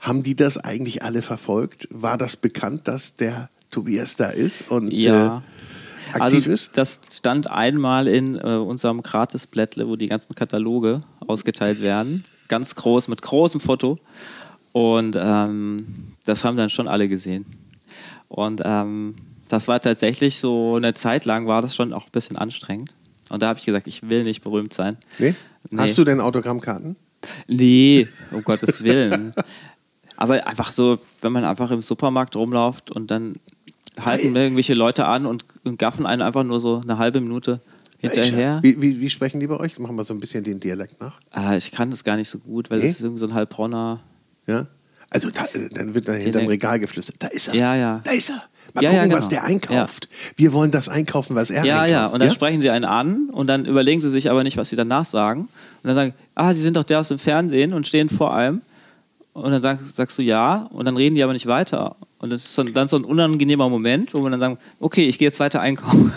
[0.00, 1.88] Haben die das eigentlich alle verfolgt?
[1.90, 4.70] War das bekannt, dass der Tobias da ist?
[4.70, 5.38] Und, ja.
[5.38, 5.40] Äh,
[6.14, 6.76] aktiv also, ist?
[6.76, 12.24] Das stand einmal in äh, unserem Gratisblättle, wo die ganzen Kataloge ausgeteilt werden.
[12.48, 13.98] Ganz groß, mit großem Foto.
[14.72, 17.46] Und ähm, das haben dann schon alle gesehen.
[18.28, 19.16] Und ähm,
[19.48, 22.94] das war tatsächlich so eine Zeit lang, war das schon auch ein bisschen anstrengend.
[23.30, 24.96] Und da habe ich gesagt, ich will nicht berühmt sein.
[25.18, 25.34] Nee?
[25.70, 25.78] nee.
[25.78, 26.96] Hast du denn Autogrammkarten?
[27.46, 29.34] Nee, um Gottes Willen.
[30.16, 33.36] Aber einfach so, wenn man einfach im Supermarkt rumläuft und dann
[34.04, 35.44] halten irgendwelche Leute an und,
[35.78, 37.60] gaffen einen einfach nur so eine halbe Minute
[37.98, 38.60] hinterher.
[38.62, 39.78] Wie, wie, wie, sprechen die bei euch?
[39.78, 41.20] Machen wir so ein bisschen den Dialekt nach.
[41.30, 42.86] Ah, ich kann das gar nicht so gut, weil nee?
[42.86, 44.00] das ist irgendwie so ein Heilbronner.
[44.46, 44.66] Ja?
[45.10, 47.16] Also da, äh, dann wird da hinterm Regal geflüstert.
[47.18, 47.54] Da ist er.
[47.54, 48.00] Ja, ja.
[48.04, 48.42] Da ist er.
[48.74, 49.18] Mal Ja, ja, gucken, genau.
[49.18, 50.08] was der einkauft.
[50.36, 51.90] Wir wollen das einkaufen, was er Ja, einkauft.
[51.90, 54.68] ja, und dann sprechen sie einen an und dann überlegen sie sich aber nicht, was
[54.68, 55.42] sie danach sagen.
[55.42, 55.48] Und
[55.84, 58.60] dann sagen, ah, sie sind doch der aus dem Fernsehen und stehen vor einem.
[59.38, 61.96] Und dann sag, sagst du ja, und dann reden die aber nicht weiter.
[62.18, 65.18] Und das ist dann, dann so ein unangenehmer Moment, wo man dann sagen, okay, ich
[65.18, 66.12] gehe jetzt weiter einkaufen.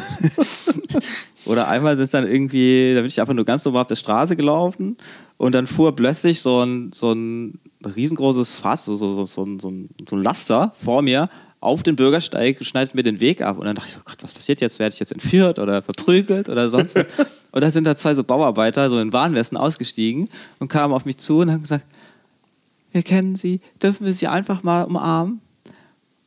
[1.45, 3.95] Oder einmal sind es dann irgendwie, da bin ich einfach nur ganz normal auf der
[3.95, 4.97] Straße gelaufen
[5.37, 9.59] und dann fuhr plötzlich so ein, so ein riesengroßes Fass, so, so, so, so, ein,
[9.59, 11.29] so, ein, Laster vor mir
[11.59, 13.59] auf den Bürgersteig, schneidet mir den Weg ab.
[13.59, 14.79] Und dann dachte ich so, Gott, was passiert jetzt?
[14.79, 17.05] Werde ich jetzt entführt oder verprügelt oder sonst was?
[17.51, 20.29] Und dann sind da zwei so Bauarbeiter so in Warnwesten ausgestiegen
[20.59, 21.85] und kamen auf mich zu und haben gesagt,
[22.91, 25.41] wir kennen Sie, dürfen wir Sie einfach mal umarmen?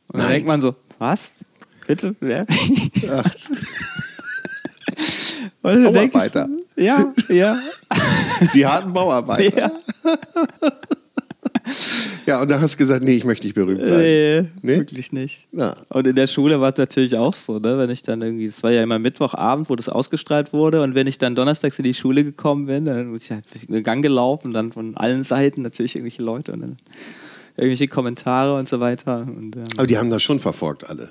[0.07, 0.31] Und dann Nein.
[0.31, 1.33] denkt man so, was?
[1.87, 2.15] Bitte?
[2.19, 2.45] Wer?
[5.61, 6.49] Und ich so, Bauarbeiter.
[6.75, 7.57] Ja, ja.
[8.53, 9.57] Die harten Bauarbeiter.
[9.57, 9.71] ja.
[12.25, 13.99] Ja, und da hast du gesagt, nee, ich möchte nicht berühmt sein.
[13.99, 14.77] Nee, Nee?
[14.79, 15.47] wirklich nicht.
[15.51, 15.73] Ja.
[15.89, 17.77] Und in der Schule war es natürlich auch so, ne?
[17.77, 21.07] wenn ich dann irgendwie, es war ja immer Mittwochabend, wo das ausgestrahlt wurde und wenn
[21.07, 24.47] ich dann donnerstags in die Schule gekommen bin, dann bin ich halt einen Gang gelaufen
[24.47, 26.77] und dann von allen Seiten natürlich irgendwelche Leute und dann
[27.57, 29.21] irgendwelche Kommentare und so weiter.
[29.27, 31.09] Und, ähm, Aber die haben das schon verfolgt, alle.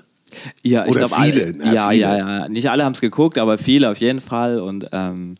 [0.62, 1.54] ja, ich Oder glaube viele, alle.
[1.58, 2.00] na, ja, viele.
[2.02, 2.48] ja, ja.
[2.48, 5.36] Nicht alle haben es geguckt, aber viele auf jeden Fall und ähm,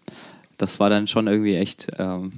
[0.57, 2.31] das war dann schon irgendwie echt ähm,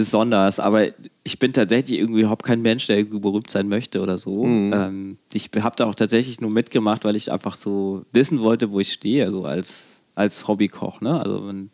[0.00, 0.60] besonders.
[0.60, 0.86] Aber
[1.24, 4.44] ich bin tatsächlich irgendwie überhaupt kein Mensch, der irgendwie berühmt sein möchte oder so.
[4.44, 4.72] Mhm.
[4.72, 8.80] Ähm, ich habe da auch tatsächlich nur mitgemacht, weil ich einfach so wissen wollte, wo
[8.80, 11.02] ich stehe, so als, als Hobbykoch.
[11.02, 11.20] Ne?
[11.20, 11.68] Also man,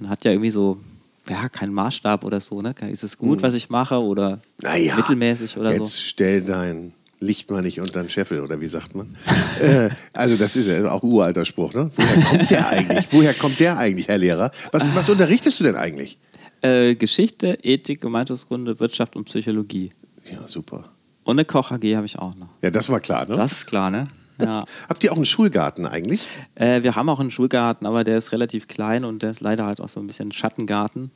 [0.00, 0.80] man hat ja irgendwie so
[1.28, 2.60] ja, keinen Maßstab oder so.
[2.60, 2.74] Ne?
[2.90, 4.40] Ist es gut, was ich mache oder.
[4.60, 6.02] Naja, mittelmäßig oder jetzt so?
[6.02, 9.14] stell dein Licht mal nicht unter den Scheffel, oder wie sagt man?
[9.60, 11.90] äh, also das ist ja auch uralter Spruch, ne?
[11.94, 13.08] Woher kommt der eigentlich?
[13.12, 14.50] Woher kommt der eigentlich, Herr Lehrer?
[14.72, 16.18] Was, was unterrichtest du denn eigentlich?
[16.60, 19.90] Äh, Geschichte, Ethik, Gemeinschaftskunde, Wirtschaft und Psychologie.
[20.30, 20.84] Ja, super.
[21.24, 22.48] Und eine Koch-AG habe ich auch noch.
[22.62, 23.36] Ja, das war klar, ne?
[23.36, 24.08] Das ist klar, ne?
[24.40, 24.64] Ja.
[24.88, 26.26] Habt ihr auch einen Schulgarten eigentlich?
[26.54, 29.66] Äh, wir haben auch einen Schulgarten, aber der ist relativ klein und der ist leider
[29.66, 31.10] halt auch so ein bisschen Schattengarten.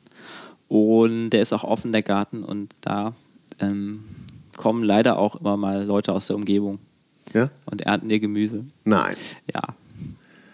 [0.67, 2.43] Und der ist auch offen, der Garten.
[2.43, 3.13] Und da
[3.59, 4.03] ähm,
[4.55, 6.79] kommen leider auch immer mal Leute aus der Umgebung
[7.33, 7.49] Ja?
[7.65, 8.65] und ernten ihr Gemüse.
[8.85, 9.15] Nein.
[9.53, 9.61] Ja.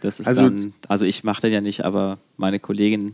[0.01, 3.13] Das ist Also- dann, also ich mache den ja nicht, aber meine Kollegin,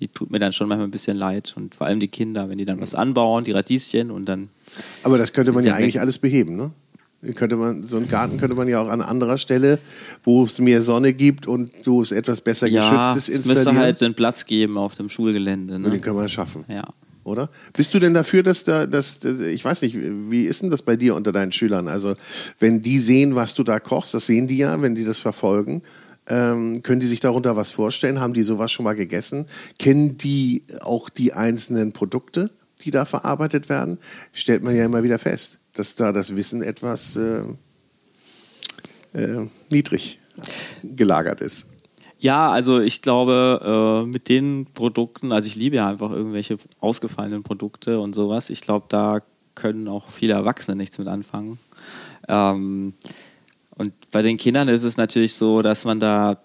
[0.00, 1.54] die tut mir dann schon manchmal ein bisschen leid.
[1.56, 4.48] Und vor allem die Kinder, wenn die dann was anbauen, die Radieschen und dann
[5.02, 6.02] Aber das könnte man ja ja eigentlich weg.
[6.02, 6.72] alles beheben, ne?
[7.34, 9.80] Könnte man, so einen Garten könnte man ja auch an anderer Stelle,
[10.22, 13.52] wo es mehr Sonne gibt und wo es etwas besser ja, geschützt ist, es müsste
[13.54, 13.82] installieren.
[13.84, 15.74] halt den Platz geben auf dem Schulgelände.
[15.74, 15.98] Und den Ne?
[15.98, 16.64] können wir schaffen.
[16.68, 16.84] Ja.
[17.24, 17.50] Oder?
[17.72, 19.96] Bist du denn dafür, dass da, dass- ich weiß nicht,
[20.30, 21.88] wie ist denn das bei dir unter deinen Schülern?
[21.88, 22.14] Also,
[22.60, 25.82] wenn die sehen, was du da kochst, das sehen die ja, wenn die das verfolgen,
[26.28, 28.20] ähm, können die sich darunter was vorstellen?
[28.20, 29.46] Haben die sowas schon mal gegessen?
[29.78, 32.50] Kennen die auch die einzelnen Produkte,
[32.82, 33.98] die da verarbeitet werden?
[34.32, 37.42] Stellt man ja immer wieder fest, dass da das Wissen etwas äh,
[39.14, 40.18] äh, niedrig
[40.82, 41.66] gelagert ist.
[42.20, 47.44] Ja, also ich glaube, äh, mit den Produkten, also ich liebe ja einfach irgendwelche ausgefallenen
[47.44, 48.50] Produkte und sowas.
[48.50, 49.22] Ich glaube, da
[49.54, 51.58] können auch viele Erwachsene nichts mit anfangen.
[52.28, 52.94] Ähm,
[53.78, 56.42] und bei den Kindern ist es natürlich so, dass man da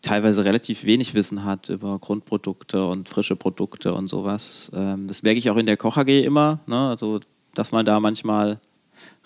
[0.00, 4.70] teilweise relativ wenig Wissen hat über Grundprodukte und frische Produkte und sowas.
[4.74, 6.88] Ähm, das merke ich auch in der Koch AG immer, ne?
[6.88, 7.20] also
[7.54, 8.58] dass man da manchmal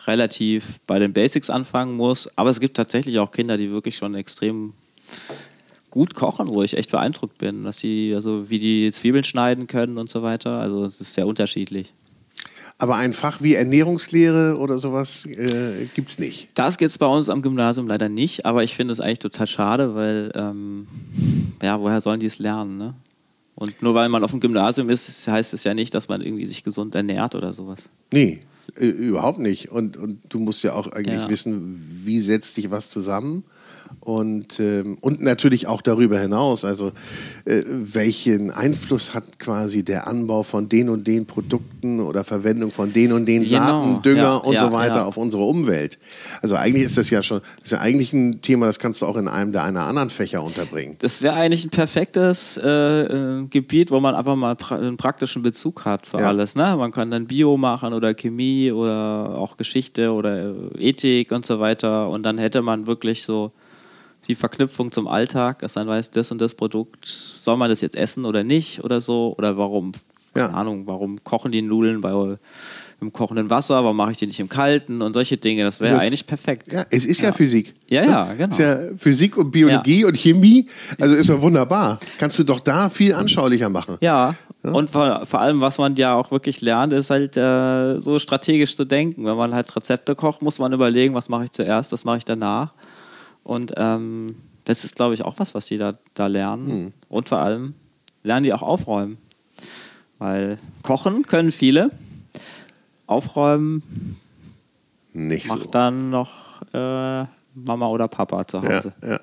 [0.06, 2.28] relativ bei den Basics anfangen muss.
[2.36, 4.74] Aber es gibt tatsächlich auch Kinder, die wirklich schon extrem
[5.90, 9.98] gut kochen, wo ich echt beeindruckt bin, dass sie, also wie die Zwiebeln schneiden können
[9.98, 10.58] und so weiter.
[10.60, 11.94] Also es ist sehr unterschiedlich.
[12.80, 16.48] Aber ein Fach wie Ernährungslehre oder sowas äh, gibt es nicht.
[16.54, 19.48] Das gibt es bei uns am Gymnasium leider nicht, aber ich finde es eigentlich total
[19.48, 20.86] schade, weil, ähm,
[21.60, 22.94] ja, woher sollen die es lernen, ne?
[23.56, 26.46] Und nur weil man auf dem Gymnasium ist, heißt es ja nicht, dass man irgendwie
[26.46, 27.90] sich gesund ernährt oder sowas.
[28.12, 28.38] Nee,
[28.76, 29.72] überhaupt nicht.
[29.72, 31.28] Und, und du musst ja auch eigentlich Ja.
[31.28, 33.42] wissen, wie setzt sich was zusammen.
[34.00, 36.92] Und, ähm, und natürlich auch darüber hinaus, also
[37.44, 42.92] äh, welchen Einfluss hat quasi der Anbau von den und den Produkten oder Verwendung von
[42.92, 45.04] den und den Genau, Saaten, Dünger ja, und ja, so weiter ja.
[45.04, 45.98] auf unsere Umwelt.
[46.40, 49.06] Also eigentlich ist das ja schon, das ist ja eigentlich ein Thema, das kannst du
[49.06, 50.96] auch in einem der einer anderen Fächer unterbringen.
[51.00, 55.42] Das wäre eigentlich ein perfektes äh, äh, Gebiet, wo man einfach mal pra einen praktischen
[55.42, 56.54] Bezug hat für alles.
[56.54, 56.76] Ne?
[56.76, 61.60] Man kann dann Bio machen oder Chemie oder auch Geschichte oder äh, Ethik und so
[61.60, 62.08] weiter.
[62.08, 63.52] Und dann hätte man wirklich so
[64.28, 67.96] die Verknüpfung zum Alltag, dass man weiß, das und das Produkt, soll man das jetzt
[67.96, 69.34] essen oder nicht oder so?
[69.38, 69.92] Oder warum,
[70.34, 70.42] Ja.
[70.46, 72.12] keine Ahnung, warum kochen die Nudeln bei
[73.00, 75.62] im kochenden Wasser, warum mache ich die nicht im Kalten und solche Dinge.
[75.62, 76.72] Das wäre Also, eigentlich perfekt.
[76.72, 77.72] Ja, es ist ja, Physik.
[77.88, 78.50] Ja, ja, genau.
[78.50, 80.66] Es ist ja Physik und Biologie und Chemie,
[80.98, 82.00] also ist ja wunderbar.
[82.18, 83.98] Kannst du doch da viel anschaulicher machen.
[84.00, 84.72] Ja, Ja?
[84.72, 88.74] Und vor, vor, allem, was man ja auch wirklich lernt, ist halt äh, so strategisch
[88.74, 89.24] zu denken.
[89.24, 92.24] Wenn man halt Rezepte kocht, muss man überlegen, was mache ich zuerst, was mache ich
[92.24, 92.72] danach.
[93.48, 96.68] Und ähm, das ist, glaube ich, auch was, was die da, da lernen.
[96.68, 96.92] Hm.
[97.08, 97.72] Und vor allem
[98.22, 99.16] lernen die auch aufräumen.
[100.18, 101.90] Weil kochen können viele,
[103.06, 103.82] aufräumen
[105.14, 105.70] nicht macht so.
[105.70, 108.92] dann noch äh, Mama oder Papa zu Hause.
[109.02, 109.20] Ja, ja.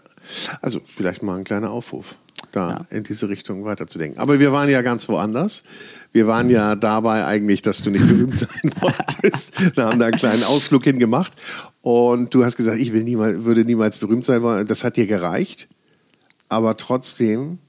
[0.59, 2.17] Also vielleicht mal ein kleiner Aufruf,
[2.51, 2.85] da ja.
[2.89, 4.19] in diese Richtung weiterzudenken.
[4.19, 5.61] Aber wir waren ja ganz woanders.
[6.13, 9.75] Wir waren ja dabei eigentlich, dass du nicht berühmt sein wolltest.
[9.75, 11.33] Wir haben da einen kleinen Ausflug hingemacht.
[11.85, 14.65] Und du hast gesagt, ich will niemals, würde niemals berühmt sein wollen.
[14.65, 15.67] Das hat dir gereicht.
[16.49, 17.59] Aber trotzdem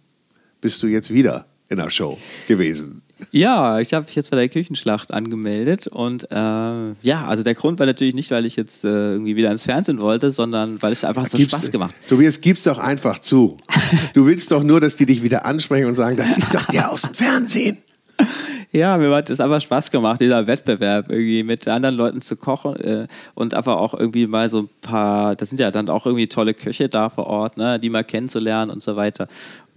[0.63, 2.17] bist du jetzt wieder in der Show
[2.49, 3.03] gewesen.
[3.31, 7.79] Ja, ich habe mich jetzt bei der Küchenschlacht angemeldet und äh, ja, also der Grund
[7.79, 11.05] war natürlich nicht, weil ich jetzt äh, irgendwie wieder ins Fernsehen wollte, sondern weil es
[11.05, 11.95] einfach so Spaß gemacht.
[12.09, 13.59] Tobias, gib's doch einfach zu.
[14.15, 16.91] Du willst doch nur, dass die dich wieder ansprechen und sagen, das ist doch der
[16.91, 17.77] aus dem Fernsehen.
[18.77, 22.77] Ja, mir hat es einfach Spaß gemacht, dieser Wettbewerb, irgendwie mit anderen Leuten zu kochen
[22.77, 26.27] äh, und einfach auch irgendwie mal so ein paar, das sind ja dann auch irgendwie
[26.27, 29.29] tolle Köche da vor Ort, ne, die mal kennenzulernen und so weiter.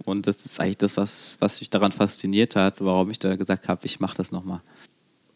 [0.04, 3.68] Und das ist eigentlich das, was, was mich daran fasziniert hat, warum ich da gesagt
[3.68, 4.60] habe, ich mache das nochmal.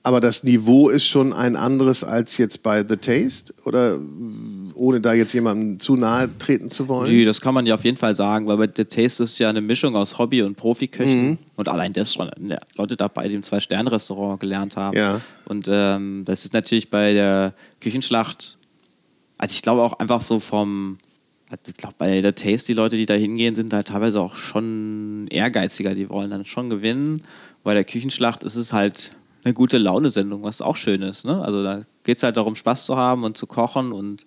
[0.02, 3.54] Aber das Niveau ist schon ein anderes als jetzt bei The Taste?
[3.64, 3.98] Oder
[4.74, 7.10] ohne da jetzt jemandem zu nahe treten zu wollen?
[7.10, 9.48] Nee, das kann man ja auf jeden Fall sagen, weil bei The Taste ist ja
[9.48, 11.30] eine Mischung aus Hobby- und Profiköchen.
[11.30, 11.38] Mhm.
[11.56, 12.30] Und allein das schon
[12.76, 14.96] Leute dabei, die im Zwei-Sterne-Restaurant gelernt haben.
[14.96, 15.20] Ja.
[15.44, 18.58] Und ähm, das ist natürlich bei der Küchenschlacht,
[19.38, 20.98] also ich glaube auch einfach so vom,
[21.48, 24.36] also ich glaube, bei der Taste, die Leute, die da hingehen, sind halt teilweise auch
[24.36, 25.94] schon ehrgeiziger.
[25.94, 27.22] Die wollen dann schon gewinnen.
[27.62, 29.12] Bei der Küchenschlacht ist es halt
[29.44, 31.24] eine gute Laune-Sendung, was auch schön ist.
[31.24, 31.42] Ne?
[31.42, 34.24] Also da geht es halt darum, Spaß zu haben und zu kochen und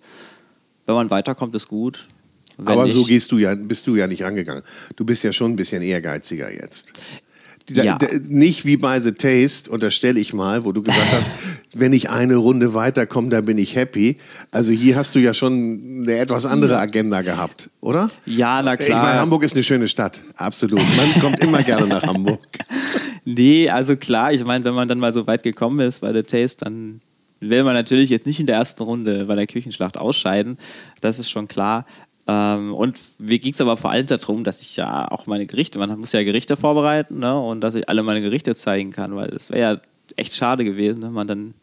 [0.88, 2.08] wenn man weiterkommt, ist gut.
[2.56, 4.64] Wenn Aber so gehst du ja, bist du ja nicht angegangen.
[4.96, 6.92] Du bist ja schon ein bisschen ehrgeiziger jetzt.
[7.70, 7.98] Ja.
[8.26, 11.30] Nicht wie bei The Taste, unterstelle ich mal, wo du gesagt hast,
[11.74, 14.16] wenn ich eine Runde weiterkomme, dann bin ich happy.
[14.50, 18.10] Also hier hast du ja schon eine etwas andere Agenda gehabt, oder?
[18.24, 18.88] Ja, na klar.
[18.88, 20.80] Ich meine, Hamburg ist eine schöne Stadt, absolut.
[20.96, 22.40] Man kommt immer gerne nach Hamburg.
[23.30, 26.22] Nee, also klar, ich meine, wenn man dann mal so weit gekommen ist bei The
[26.22, 27.02] Taste, dann
[27.40, 30.58] will man natürlich jetzt nicht in der ersten Runde bei der Küchenschlacht ausscheiden.
[31.00, 31.86] Das ist schon klar.
[32.26, 35.78] Ähm, und mir ging es aber vor allem darum, dass ich ja auch meine Gerichte,
[35.78, 39.30] man muss ja Gerichte vorbereiten ne, und dass ich alle meine Gerichte zeigen kann, weil
[39.30, 39.80] es wäre ja
[40.16, 41.54] echt schade gewesen, wenn man dann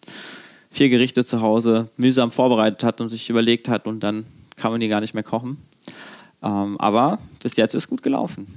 [0.71, 4.79] vier Gerichte zu Hause mühsam vorbereitet hat und sich überlegt hat und dann kann man
[4.79, 5.57] die gar nicht mehr kochen.
[6.41, 8.47] Ähm, aber bis jetzt ist gut gelaufen.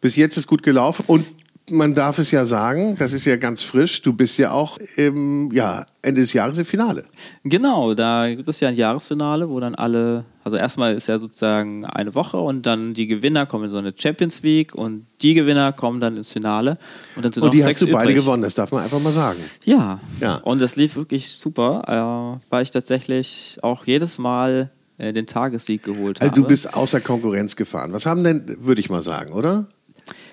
[0.00, 1.26] Bis jetzt ist gut gelaufen und
[1.70, 4.02] man darf es ja sagen, das ist ja ganz frisch.
[4.02, 7.04] Du bist ja auch im ja, Ende des Jahres im Finale.
[7.44, 11.84] Genau, da gibt es ja ein Jahresfinale, wo dann alle, also erstmal ist ja sozusagen
[11.84, 15.72] eine Woche und dann die Gewinner kommen in so eine Champions League und die Gewinner
[15.72, 16.78] kommen dann ins Finale.
[17.16, 17.94] Und, dann sind und die hast du übrig.
[17.94, 19.38] beide gewonnen, das darf man einfach mal sagen.
[19.64, 20.36] Ja, ja.
[20.38, 25.84] und das lief wirklich super, äh, weil ich tatsächlich auch jedes Mal äh, den Tagessieg
[25.84, 26.30] geholt habe.
[26.30, 27.92] Also du bist außer Konkurrenz gefahren.
[27.92, 29.66] Was haben denn, würde ich mal sagen, oder?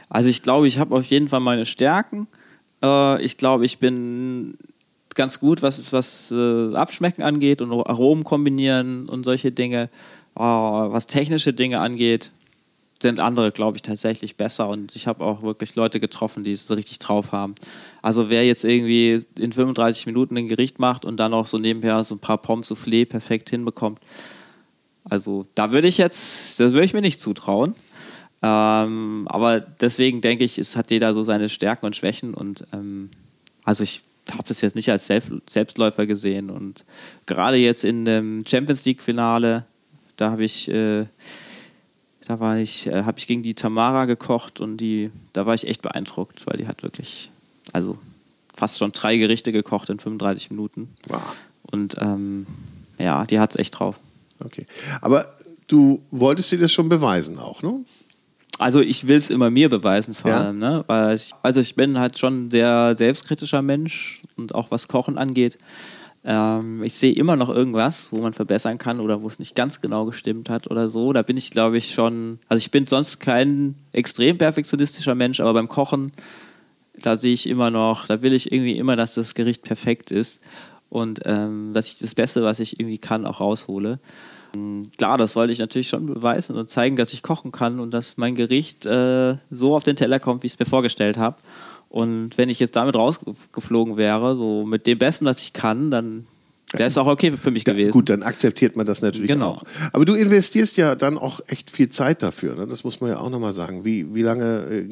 [0.10, 2.28] Also ich glaube, ich habe auf jeden Fall meine Stärken.
[2.84, 4.58] Äh, ich glaube, ich bin
[5.16, 9.84] ganz gut, was, was äh, Abschmecken angeht und Aromen kombinieren und solche Dinge.
[10.36, 12.32] Äh, was technische Dinge angeht,
[13.02, 14.68] sind andere, glaube ich, tatsächlich besser.
[14.68, 17.56] Und ich habe auch wirklich Leute getroffen, die es so richtig drauf haben.
[18.02, 22.04] Also wer jetzt irgendwie in 35 Minuten ein Gericht macht und dann auch so nebenher
[22.04, 24.00] so ein paar Pommes Soufflé perfekt hinbekommt,
[25.10, 27.74] also da würde ich jetzt, das würde ich mir nicht zutrauen.
[28.42, 33.10] Ähm, aber deswegen denke ich, es hat jeder so seine Stärken und Schwächen und ähm,
[33.66, 36.86] also ich habe das jetzt nicht als Selbst Selbstläufer gesehen und
[37.26, 39.66] gerade jetzt in dem Champions League Finale,
[40.16, 41.06] da habe ich äh,
[42.30, 45.66] da war ich, äh, habe ich gegen die Tamara gekocht und die, da war ich
[45.66, 47.32] echt beeindruckt, weil die hat wirklich,
[47.74, 47.98] also
[48.54, 50.90] fast schon drei Gerichte gekocht in 35 Minuten.
[51.08, 51.24] Wow.
[51.72, 52.46] Und ähm,
[53.00, 54.00] ja, die hat es echt drauf.
[54.46, 54.68] Okay.
[55.02, 55.26] Aber
[55.66, 57.84] du wolltest dir das schon beweisen auch, ne?
[58.60, 60.42] Also ich will es immer mir beweisen vor ja.
[60.42, 60.84] allem, ne?
[60.88, 65.18] Weil ich, also ich bin halt schon ein sehr selbstkritischer Mensch und auch was Kochen
[65.18, 65.58] angeht.
[66.26, 69.80] Ähm, ich sehe immer noch irgendwas, wo man verbessern kann oder wo es nicht ganz
[69.80, 71.14] genau gestimmt hat oder so.
[71.14, 72.40] Da bin ich, glaube ich, schon.
[72.50, 76.12] Also ich bin sonst kein extrem perfektionistischer Mensch, aber beim Kochen,
[77.02, 80.42] da sehe ich immer noch, da will ich irgendwie immer, dass das Gericht perfekt ist
[80.90, 84.00] und ähm, dass ich das Beste, was ich irgendwie kann, auch raushole.
[84.98, 88.18] Klar, das wollte ich natürlich schon beweisen und zeigen, dass ich kochen kann und dass
[88.18, 91.38] mein Gericht äh, so auf den Teller kommt, wie ich es mir vorgestellt habe.
[91.90, 96.26] Und wenn ich jetzt damit rausgeflogen wäre, so mit dem Besten, was ich kann, dann
[96.78, 97.92] Der ist auch okay für mich gewesen.
[97.92, 99.50] Gut, dann akzeptiert man das natürlich Genau.
[99.54, 99.64] auch.
[99.92, 102.54] Aber du investierst ja dann auch echt viel Zeit dafür.
[102.56, 102.68] Ne?
[102.68, 103.86] Das muss man ja auch nochmal sagen.
[103.86, 104.84] Wie, wie lange äh,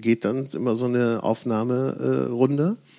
[0.00, 2.76] geht dann immer so eine Aufnahmerunde?
[2.80, 2.93] Äh,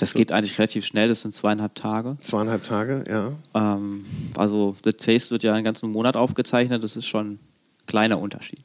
[0.00, 2.16] Das geht eigentlich relativ schnell, das sind zweieinhalb Tage.
[2.20, 3.32] Zweieinhalb Tage, ja.
[3.54, 7.40] Ähm, also The Taste wird ja einen ganzen Monat aufgezeichnet, das ist schon ein
[7.86, 8.60] kleiner Unterschied.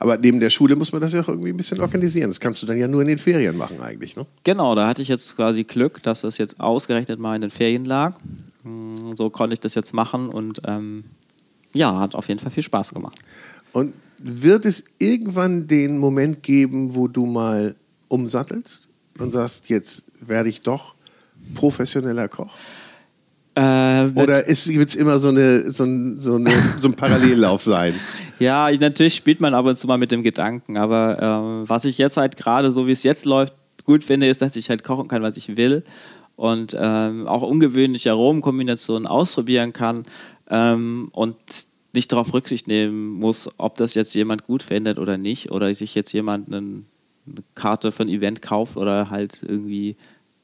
[0.00, 2.30] Aber neben der Schule muss man das ja auch irgendwie ein bisschen organisieren.
[2.30, 4.24] Das kannst du dann ja nur in den Ferien machen eigentlich, ne?
[4.44, 7.84] Genau, da hatte ich jetzt quasi Glück, dass das jetzt ausgerechnet mal in den Ferien
[7.84, 8.16] lag.
[8.64, 11.04] Mm, So konnte ich das jetzt machen und ähm,
[11.74, 13.18] ja, hat auf jeden Fall viel Spaß gemacht.
[13.72, 17.74] Und wird es irgendwann den Moment geben, wo du mal
[18.08, 18.88] umsattelst
[19.20, 20.94] und sagst, jetzt werde ich doch
[21.54, 22.50] professioneller Koch?
[23.54, 27.94] Äh, Oder wird es immer so, eine, so, ein, so, eine, so ein Parallellauf sein?
[28.40, 31.84] Ja, ich, natürlich spielt man ab und zu mal mit dem Gedanken, aber ähm, was
[31.84, 33.52] ich jetzt halt gerade, so wie es jetzt läuft,
[33.82, 35.82] gut finde, ist, dass ich halt kochen kann, was ich will
[36.36, 40.04] und ähm, auch ungewöhnliche Aromenkombinationen ausprobieren kann
[40.48, 41.34] ähm, und
[41.92, 45.96] nicht darauf Rücksicht nehmen muss, ob das jetzt jemand gut findet oder nicht oder sich
[45.96, 46.86] jetzt jemand einen,
[47.54, 49.96] Karte für ein Event kauft oder halt irgendwie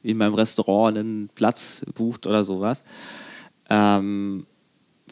[0.03, 2.85] wie in meinem Restaurant einen Platz bucht oder sowas.
[3.71, 4.47] Ähm,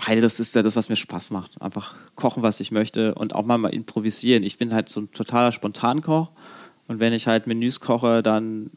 [0.06, 1.60] weil das ist ja das, was mir Spaß macht.
[1.60, 4.42] Einfach kochen, was ich möchte und auch mal, mal improvisieren.
[4.42, 6.30] Ich bin halt so ein totaler Spontankoch
[6.88, 8.70] und wenn ich halt Menüs koche, dann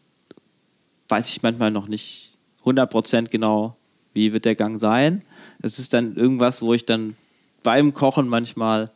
[1.10, 3.76] weiß ich manchmal noch nicht 100% genau,
[4.14, 5.22] wie wird der Gang sein.
[5.60, 7.16] Das ist dann irgendwas, wo ich dann
[7.64, 8.92] beim Kochen manchmal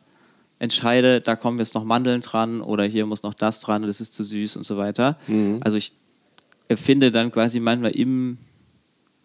[0.60, 4.14] entscheide, da kommen jetzt noch Mandeln dran oder hier muss noch das dran, das ist
[4.14, 5.18] zu süß und so weiter.
[5.62, 5.92] Also ich
[6.68, 8.38] erfinde dann quasi manchmal im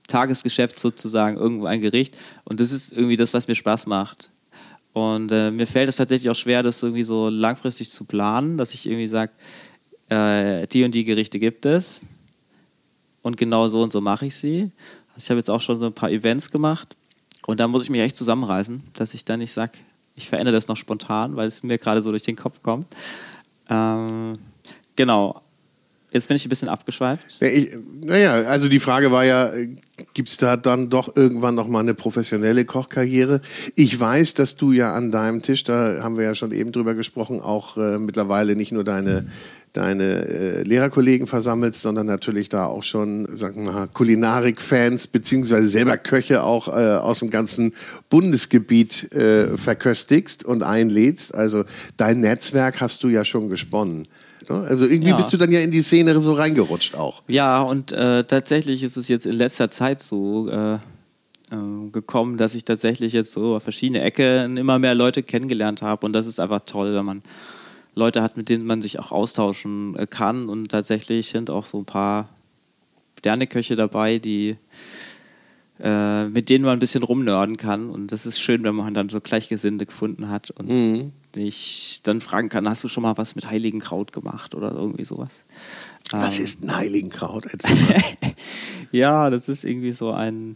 [0.08, 2.16] Tagesgeschäft sozusagen irgendwo ein Gericht.
[2.46, 4.32] Und das ist irgendwie das, was mir Spaß macht.
[4.94, 8.74] Und äh, mir fällt es tatsächlich auch schwer, das irgendwie so langfristig zu planen, dass
[8.74, 9.34] ich irgendwie sage,
[10.10, 12.06] äh, die und die Gerichte gibt es
[13.22, 14.72] und genau so und so mache ich sie.
[15.10, 16.96] Also ich habe jetzt auch schon so ein paar Events gemacht
[17.46, 19.74] und da muss ich mich echt zusammenreißen, dass ich dann nicht sage,
[20.16, 22.88] ich verändere das noch spontan, weil es mir gerade so durch den Kopf kommt.
[23.70, 24.34] Ähm,
[24.96, 25.42] genau.
[26.12, 27.42] Jetzt bin ich ein bisschen abgeschweift.
[28.02, 29.52] Naja, also die Frage war ja,
[30.14, 33.42] gibt es da dann doch irgendwann noch mal eine professionelle Kochkarriere?
[33.76, 36.94] Ich weiß, dass du ja an deinem Tisch, da haben wir ja schon eben drüber
[36.94, 39.28] gesprochen, auch äh, mittlerweile nicht nur deine
[39.76, 45.98] deine äh, Lehrerkollegen versammelst, sondern natürlich da auch schon, sagen wir mal, Kulinarik-Fans beziehungsweise selber
[45.98, 47.74] Köche auch äh, aus dem ganzen
[48.10, 51.36] Bundesgebiet äh, verköstigst und einlädst.
[51.36, 51.64] Also
[51.98, 54.08] dein Netzwerk hast du ja schon gesponnen.
[54.50, 54.66] Ne?
[54.70, 55.18] Also irgendwie Ja.
[55.18, 57.24] bist du dann ja in die Szene so reingerutscht auch.
[57.28, 60.80] Ja, und äh, tatsächlich ist es jetzt in letzter Zeit so äh, äh,
[61.92, 66.06] gekommen, dass ich tatsächlich jetzt so verschiedene Ecken immer mehr Leute kennengelernt habe.
[66.06, 67.22] Und das ist einfach toll, wenn man
[67.96, 70.50] Leute hat, mit denen man sich auch austauschen äh, kann.
[70.50, 72.30] Und tatsächlich sind auch so ein paar
[73.20, 74.58] Sterneköche dabei, die
[75.80, 77.90] äh, mit denen man ein bisschen rumnörden kann.
[77.90, 80.70] Und das ist schön, wenn man dann so Gleichgesinnte gefunden hat und
[81.36, 85.44] ich dann fragen kann, hast du schon mal was mit Heiligenkraut gemacht oder irgendwie sowas.
[86.12, 87.46] Was Ähm, ist ein Heiligenkraut?
[88.92, 90.56] Ja, das ist irgendwie so ein.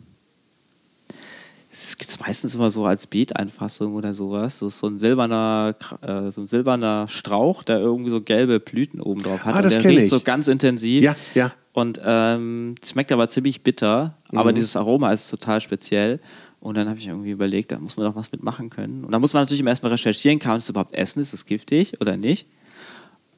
[1.71, 4.60] Es gibt es meistens immer so als Beeteinfassung oder sowas.
[4.60, 8.99] Das ist so ein silberner, äh, so ein silberner Strauch, der irgendwie so gelbe Blüten
[9.01, 9.53] oben drauf hat.
[9.53, 10.10] Ah, Und das der kenn riecht ich.
[10.10, 11.03] so ganz intensiv.
[11.03, 11.51] Ja, ja.
[11.73, 14.15] Und ähm, schmeckt aber ziemlich bitter.
[14.32, 14.38] Mhm.
[14.39, 16.19] Aber dieses Aroma ist total speziell.
[16.60, 19.05] Und dann habe ich irgendwie überlegt, da muss man doch was mitmachen können.
[19.05, 21.45] Und da muss man natürlich immer erstmal recherchieren, kann man es überhaupt essen, ist es
[21.45, 22.47] giftig oder nicht?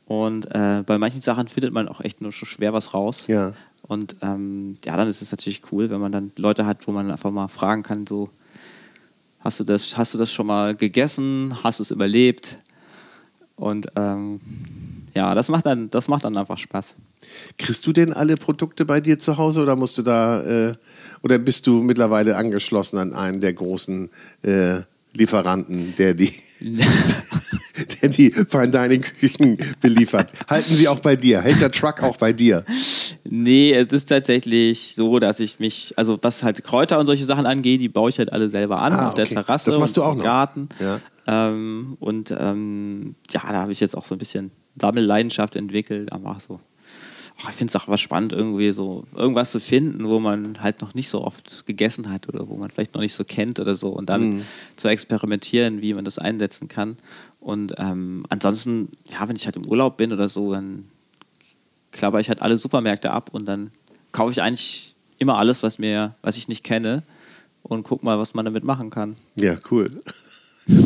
[0.06, 3.28] Und äh, bei manchen Sachen findet man auch echt nur schon schwer was raus.
[3.28, 3.52] Ja.
[3.84, 7.12] Und ähm, ja, dann ist es natürlich cool, wenn man dann Leute hat, wo man
[7.12, 8.30] einfach mal fragen kann, so,
[9.40, 11.58] hast du das, hast du das schon mal gegessen?
[11.64, 12.58] Hast du es überlebt?
[13.56, 14.40] Und ähm,
[15.14, 16.96] ja, das macht dann, das macht dann einfach Spaß.
[17.58, 20.74] Kriegst du denn alle Produkte bei dir zu Hause oder musst du da äh,
[21.22, 24.10] oder bist du mittlerweile angeschlossen an einen der großen
[24.44, 24.80] äh,
[25.14, 26.34] Lieferanten, der die,
[28.02, 30.32] der die Fine Dining Küchen beliefert?
[30.50, 31.42] Halten sie auch bei dir?
[31.42, 32.66] Hält der Truck auch bei dir?
[33.34, 37.46] Nee, es ist tatsächlich so, dass ich mich, also was halt Kräuter und solche Sachen
[37.46, 39.36] angeht, die baue ich halt alle selber an Ah, auf der okay.
[39.36, 40.24] Terrasse Das machst und du auch im noch?
[40.26, 40.68] Garten.
[40.80, 41.00] Ja.
[41.28, 46.12] Ähm, und ähm, ja, da habe ich jetzt auch so ein bisschen Sammelleidenschaft entwickelt.
[46.12, 46.60] Aber so,
[47.42, 50.82] ach, ich finde es auch was spannend, irgendwie so irgendwas zu finden, wo man halt
[50.82, 53.78] noch nicht so oft gegessen hat oder wo man vielleicht noch nicht so kennt oder
[53.78, 54.42] so und dann Mhm.
[54.76, 56.98] zu experimentieren, wie man das einsetzen kann.
[57.40, 60.84] Und ähm, ansonsten, ja, wenn ich halt im Urlaub bin oder so, dann
[61.92, 63.72] klapper ich halt alle Supermärkte ab und dann
[64.12, 67.04] kaufe ich eigentlich immer alles, was mir, was ich nicht kenne
[67.64, 69.16] und guck mal, was man damit machen kann.
[69.36, 70.02] Ja, cool.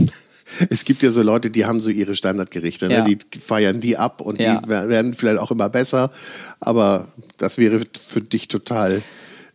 [0.69, 2.93] Es gibt ja so Leute, die haben so ihre Standardgerichte, ne?
[2.93, 3.03] Ja.
[3.03, 4.61] die feiern die ab und Ja.
[4.61, 6.11] die wer- werden vielleicht auch immer besser,
[6.59, 9.01] aber das wäre für dich total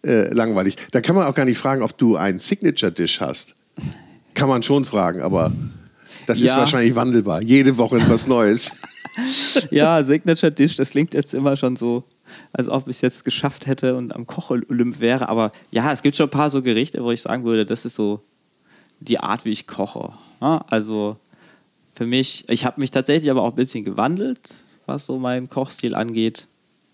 [0.05, 0.77] äh, langweilig.
[0.91, 3.55] Da kann man auch gar nicht fragen, ob du einen Signature-Dish hast.
[4.35, 5.53] Kann man schon fragen, aber
[6.27, 6.47] das Ja.
[6.53, 7.41] ist wahrscheinlich wandelbar.
[7.41, 8.73] Jede Woche was Neues.
[9.71, 12.05] Ja, Signature Dish, das klingt jetzt immer schon so,
[12.53, 15.29] als ob ich es jetzt geschafft hätte und am Koch-Olymp wäre.
[15.29, 17.95] Aber ja, es gibt schon ein paar so Gerichte, wo ich sagen würde, das ist
[17.95, 18.23] so
[19.01, 20.13] die Art, wie ich koche.
[20.41, 21.17] Ja, also
[21.95, 24.55] für mich, ich habe mich tatsächlich aber auch ein bisschen gewandelt,
[24.87, 26.47] was so meinen Kochstil angeht.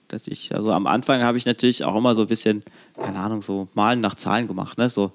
[0.08, 2.62] Dass ich, also am Anfang habe ich natürlich auch immer so ein bisschen,
[2.96, 4.88] keine Ahnung, so Malen nach Zahlen gemacht, ne?
[4.88, 5.12] So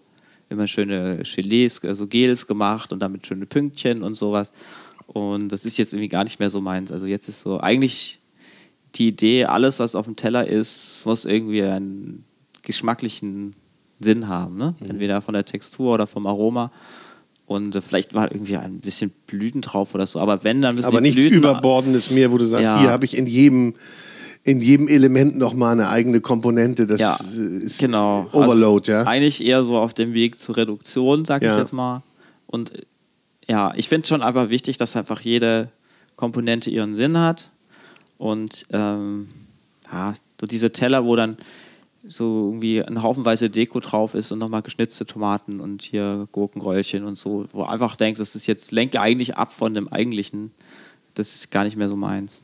[0.50, 4.52] immer schöne Gelees, also Gels gemacht und damit schöne Pünktchen und sowas.
[5.14, 6.92] Und das ist jetzt irgendwie gar nicht mehr so meins.
[6.92, 8.20] Also jetzt ist so eigentlich
[8.96, 12.24] die Idee, alles, was auf dem Teller ist, muss irgendwie einen
[12.62, 13.54] geschmacklichen
[14.00, 14.58] Sinn haben.
[14.58, 14.76] Ne?
[14.80, 14.90] Mhm.
[14.92, 16.72] Entweder von der Textur oder vom Aroma.
[17.46, 20.20] Und äh, vielleicht war irgendwie ein bisschen Blüten drauf oder so.
[20.20, 22.80] Aber wenn, dann müssen Aber nichts Blüten Überbordendes mehr, wo du sagst, Ja.
[22.80, 23.74] hier habe ich in jedem,
[24.44, 26.88] in jedem Element nochmal eine eigene Komponente.
[26.88, 27.18] Das Ja,
[27.60, 28.28] ist genau.
[28.32, 29.12] Overload, also ja.
[29.12, 31.54] Eigentlich eher so auf dem Weg zur Reduktion, sag Ja.
[31.56, 32.02] ich jetzt mal.
[32.48, 32.82] Und äh,
[33.52, 35.68] ja, ich finde schon einfach wichtig, dass einfach jede
[36.16, 37.50] Komponente ihren Sinn hat.
[38.18, 39.28] Und ähm,
[39.92, 41.36] ja, so diese Teller, wo dann
[42.08, 47.16] so irgendwie ein Haufenweise Deko drauf ist und nochmal geschnitzte Tomaten und hier Gurkenröllchen und
[47.16, 50.52] so, wo du einfach denkst, das ist jetzt, lenke eigentlich ab von dem eigentlichen.
[51.16, 52.38] Das ist gar nicht mehr so meins.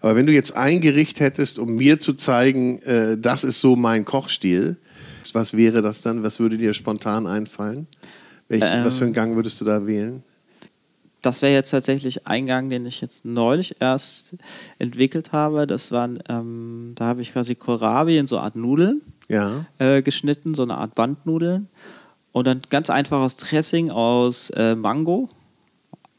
[0.00, 3.74] Aber wenn du jetzt ein Gericht hättest, um mir zu zeigen, äh, das ist so
[3.74, 4.76] mein Kochstil,
[5.32, 6.22] was wäre das dann?
[6.22, 7.88] Was würde dir spontan einfallen?
[8.48, 8.84] Welch, Ähm.
[8.84, 10.22] was für einen Gang würdest du da wählen?
[11.22, 14.34] Das wäre jetzt tatsächlich ein Gang, den ich jetzt neulich erst
[14.78, 15.66] entwickelt habe.
[15.66, 19.64] Das waren, ähm, da habe ich quasi Kohlrabi in so eine Art Nudeln Ja.
[19.78, 21.68] äh, geschnitten, so eine Art Bandnudeln.
[22.32, 25.30] Und dann ganz einfaches Dressing aus äh, Mango.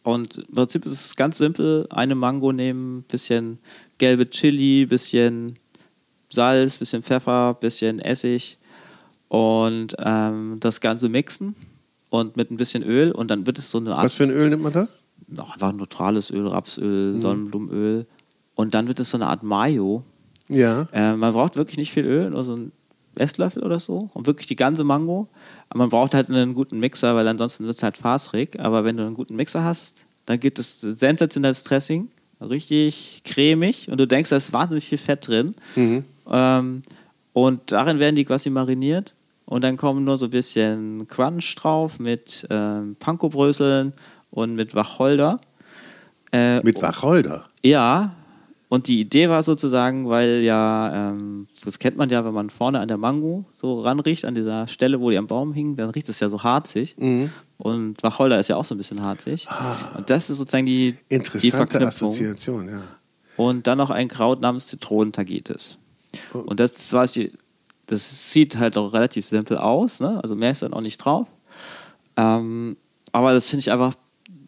[0.01, 3.59] Und im Prinzip ist es ganz simpel: eine Mango nehmen, bisschen
[3.99, 5.57] gelbe Chili, bisschen
[6.31, 8.57] Salz, bisschen Pfeffer, bisschen Essig
[9.27, 11.55] und ähm, das Ganze mixen
[12.19, 14.31] und mit ein bisschen Öl und dann wird es so eine Art Was für ein
[14.31, 14.87] Öl nimmt man da?
[15.27, 18.05] ja, einfach neutrales Öl, Rapsöl, Sonnenblumenöl.
[18.55, 20.03] Und dann wird es so eine Art Mayo.
[20.49, 20.87] Ja.
[20.93, 22.71] Äh, man braucht wirklich nicht viel Öl, nur so einen
[23.15, 24.09] Esslöffel oder so.
[24.13, 25.27] Und wirklich die ganze Mango.
[25.69, 28.59] Aber man braucht halt einen guten Mixer, weil ansonsten wird es halt faserig.
[28.59, 32.09] Aber wenn du einen guten Mixer hast, dann gibt es sensationelles Dressing.
[32.41, 33.89] Richtig cremig.
[33.89, 35.55] Und du denkst, da ist wahnsinnig viel Fett drin.
[36.31, 36.83] Ähm,
[37.33, 39.13] und darin werden die quasi mariniert.
[39.45, 43.93] Und dann kommen nur so ein bisschen Crunch drauf mit ähm, Pankobröseln
[44.31, 45.39] und mit Wacholder.
[46.31, 47.45] Äh, Mit Wacholder.
[47.63, 48.15] ja,
[48.67, 52.79] und die Idee war sozusagen, weil ja, ähm, das kennt man ja, wenn man vorne
[52.79, 56.09] an der Mango so ranriecht, an dieser Stelle, wo die am Baum hing, dann riecht
[56.09, 56.95] es ja so harzig.
[56.97, 57.29] Mhm.
[57.57, 59.47] Und Wacholder ist ja auch so ein bisschen harzig.
[59.95, 61.17] Und das ist sozusagen die, die Ah.
[61.17, 62.09] Interessante Verknüpfung.
[62.09, 62.81] Assoziation, ja.
[63.37, 65.77] Und dann noch ein Kraut namens Zitronentagetes.
[66.33, 66.39] Oh.
[66.39, 67.31] Und das, war die,
[67.87, 70.19] das sieht halt auch relativ simpel aus, ne?
[70.21, 71.27] also mehr ist dann auch nicht drauf.
[72.17, 72.77] Ähm,
[73.11, 73.93] aber das finde ich einfach,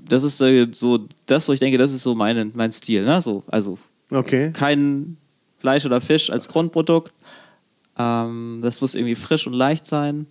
[0.09, 3.03] das ist so das, wo ich denke, das ist so mein, mein Stil.
[3.05, 3.21] Ne?
[3.21, 3.77] So, also
[4.11, 4.51] Okay.
[4.53, 5.17] kein
[5.59, 7.13] Fleisch oder Fisch als Grundprodukt.
[7.97, 10.27] Ähm, das muss irgendwie frisch und leicht sein.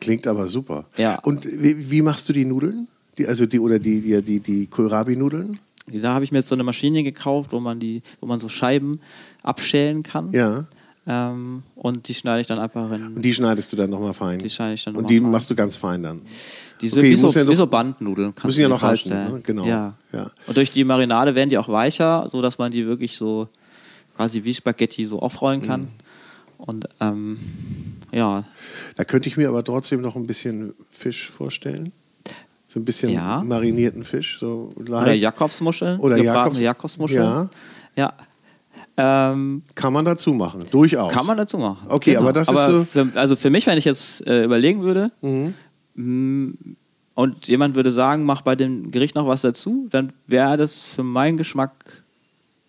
[0.00, 0.86] Klingt aber super.
[0.96, 1.18] Ja.
[1.20, 2.88] Und wie, wie machst du die Nudeln?
[3.18, 5.58] Die, also die oder die, die, die, die Kohlrabi-Nudeln?
[5.86, 8.48] Da habe ich mir jetzt so eine Maschine gekauft, wo man die, wo man so
[8.48, 9.00] Scheiben
[9.42, 10.32] abschälen kann.
[10.32, 10.66] Ja.
[11.08, 13.14] Ähm, und die schneide ich dann einfach in.
[13.14, 14.40] Und die schneidest du dann nochmal fein.
[14.40, 15.30] Die schneide ich dann Und die fein.
[15.30, 16.22] machst du ganz fein dann.
[16.80, 18.34] Die sind Okay, wie, so, ja wie so Bandnudeln.
[18.44, 19.40] müssen ja noch halten, ne?
[19.44, 19.64] Genau.
[19.64, 19.94] Ja.
[20.12, 20.26] Ja.
[20.46, 23.48] Und durch die Marinade werden die auch weicher, sodass man die wirklich so
[24.16, 25.82] quasi wie Spaghetti so aufrollen kann.
[25.82, 25.88] Mhm.
[26.58, 27.38] Und ähm,
[28.12, 28.44] ja,
[28.96, 31.92] Da könnte ich mir aber trotzdem noch ein bisschen Fisch vorstellen.
[32.66, 33.42] So ein bisschen Ja.
[33.44, 34.38] marinierten Fisch.
[34.40, 35.12] So oder.
[35.14, 36.00] Jakobsmuscheln.
[36.00, 37.22] Oder Jakobs- Jakobsmuscheln.
[37.22, 37.50] Ja.
[37.94, 38.12] Ja.
[38.98, 41.12] Ähm, Kann man dazu machen, durchaus.
[41.12, 41.86] kann man dazu machen.
[41.88, 44.82] Okay, aber das ist aber so- Für, also für mich, wenn ich jetzt äh, überlegen
[44.82, 45.10] würde
[45.94, 46.50] mm,
[47.14, 51.02] und jemand würde sagen, mach bei dem Gericht noch was dazu, dann wäre das für
[51.02, 51.72] meinen Geschmack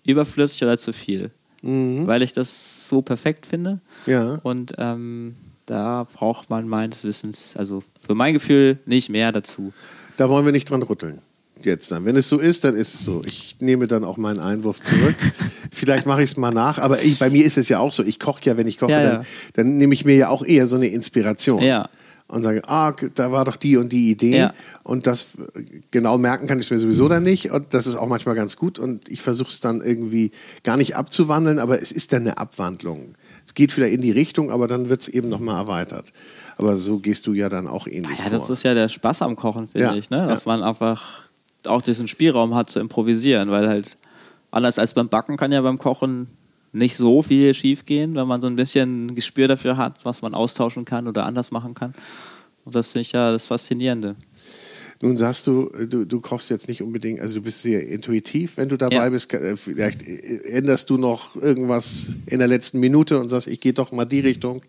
[0.06, 1.32] überflüssig oder zu viel.
[1.64, 3.80] Weil ich das so perfekt finde.
[4.06, 4.36] Ja.
[4.44, 9.74] Und ähm, da braucht man meines Wissens, also für mein Gefühl, nicht mehr dazu.
[10.16, 11.20] Da wollen wir nicht dran rütteln.
[11.64, 12.06] Jetzt dann.
[12.06, 13.22] Wenn es so ist, dann ist es so.
[13.26, 15.16] Ich nehme dann auch meinen Einwurf zurück.
[15.78, 18.04] Vielleicht mache ich es mal nach, aber ich, bei mir ist es ja auch so.
[18.04, 19.28] Ich koche ja, wenn ich koche, Ja, dann, ja.
[19.54, 21.62] dann nehme ich mir ja auch eher so eine Inspiration.
[21.62, 21.90] Ja.
[22.30, 24.38] Und sage, ah, da war doch die und die Idee.
[24.38, 24.54] Ja.
[24.84, 25.30] Und das
[25.92, 27.52] genau merken kann ich mir sowieso dann nicht.
[27.52, 28.80] Und das ist auch manchmal ganz gut.
[28.80, 30.32] Und ich versuche es dann irgendwie
[30.64, 33.16] gar nicht abzuwandeln, aber es ist dann eine Abwandlung.
[33.46, 36.12] Es geht wieder in die Richtung, aber dann wird es eben nochmal erweitert.
[36.58, 38.54] Aber so gehst du ja dann auch ähnlich Ja, das vor.
[38.56, 40.28] ist ja der Spaß am Kochen, finde Ja, ich, ne?
[40.28, 40.52] dass ja.
[40.52, 41.22] man einfach
[41.66, 43.96] auch diesen Spielraum hat zu improvisieren, weil halt
[44.58, 46.28] anders als beim Backen kann ja beim Kochen
[46.74, 50.84] nicht so viel schiefgehen, wenn man so ein bisschen Gespür dafür hat, was man austauschen
[50.84, 51.94] kann oder anders machen kann.
[52.66, 54.16] Und das finde ich ja das Faszinierende.
[55.00, 58.68] Nun sagst du, du, du kochst jetzt nicht unbedingt, also du bist sehr intuitiv, wenn
[58.68, 59.10] du dabei ja.
[59.10, 59.32] bist.
[59.32, 63.92] Äh, vielleicht änderst du noch irgendwas in der letzten Minute und sagst, ich gehe doch
[63.92, 64.64] mal die Richtung.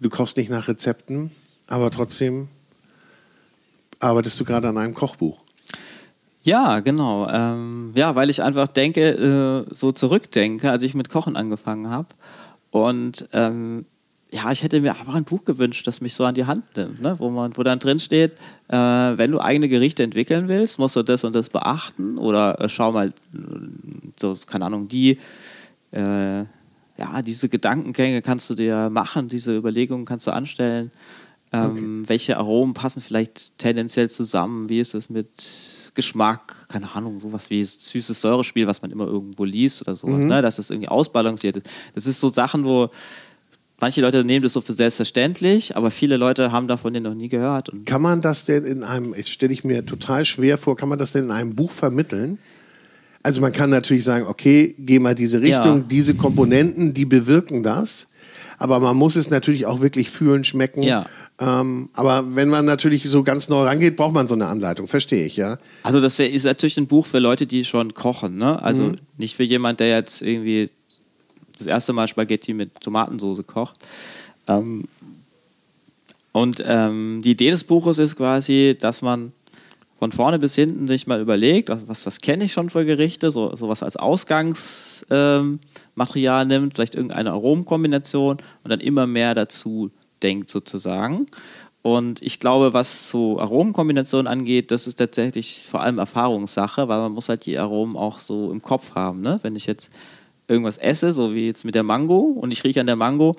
[0.00, 1.30] Du kochst nicht nach Rezepten,
[1.68, 2.48] aber trotzdem
[4.00, 5.45] arbeitest du gerade an einem Kochbuch.
[6.46, 7.28] Ja, genau.
[7.28, 12.06] Ähm, ja, weil ich einfach denke, äh, so zurückdenke, als ich mit Kochen angefangen habe.
[12.70, 13.84] Und ähm,
[14.30, 17.02] ja, ich hätte mir einfach ein Buch gewünscht, das mich so an die Hand nimmt,
[17.02, 17.16] ne?
[17.18, 18.34] wo, man, wo dann drin steht,
[18.68, 22.16] äh, wenn du eigene Gerichte entwickeln willst, musst du das und das beachten.
[22.16, 23.12] Oder äh, schau mal,
[24.16, 25.18] so, keine Ahnung, die,
[25.90, 30.92] äh, ja, diese Gedankengänge kannst du dir machen, diese Überlegungen kannst du anstellen.
[31.52, 32.08] Ähm, okay.
[32.08, 34.68] Welche Aromen passen vielleicht tendenziell zusammen?
[34.68, 35.28] Wie ist es mit
[35.96, 40.28] Geschmack, keine Ahnung, sowas wie süßes Säurespiel, was man immer irgendwo liest oder sowas, mhm.
[40.28, 40.42] ne?
[40.42, 41.66] dass das irgendwie ausbalanciert ist.
[41.94, 42.90] Das ist so Sachen, wo
[43.80, 47.28] manche Leute nehmen das so für selbstverständlich, aber viele Leute haben davon den noch nie
[47.28, 47.68] gehört.
[47.70, 50.88] Und kann man das denn in einem, jetzt stelle ich mir total schwer vor, kann
[50.88, 52.38] man das denn in einem Buch vermitteln?
[53.22, 55.84] Also man kann natürlich sagen, okay, geh mal diese Richtung, ja.
[55.90, 58.06] diese Komponenten, die bewirken das.
[58.58, 60.82] Aber man muss es natürlich auch wirklich fühlen, schmecken.
[60.82, 61.06] Ja.
[61.38, 65.26] Ähm, aber wenn man natürlich so ganz neu rangeht, braucht man so eine Anleitung, verstehe
[65.26, 65.58] ich, ja.
[65.82, 68.62] Also das wär, ist natürlich ein Buch für Leute, die schon kochen, ne?
[68.62, 68.96] Also mhm.
[69.18, 70.70] nicht für jemand, der jetzt irgendwie
[71.58, 73.76] das erste Mal Spaghetti mit Tomatensauce kocht.
[74.48, 74.84] Ähm,
[76.32, 79.32] und ähm, die Idee des Buches ist quasi, dass man
[79.98, 83.56] von vorne bis hinten sich mal überlegt, was, was kenne ich schon für Gerichte, so,
[83.56, 89.90] sowas als Ausgangsmaterial ähm, nimmt, vielleicht irgendeine Aromenkombination und dann immer mehr dazu
[90.26, 91.28] denkt sozusagen.
[91.82, 97.12] Und ich glaube, was so Aromenkombinationen angeht, das ist tatsächlich vor allem Erfahrungssache, weil man
[97.12, 99.20] muss halt die Aromen auch so im Kopf haben.
[99.20, 99.38] Ne?
[99.42, 99.90] Wenn ich jetzt
[100.48, 103.36] irgendwas esse, so wie jetzt mit der Mango, und ich rieche an der Mango,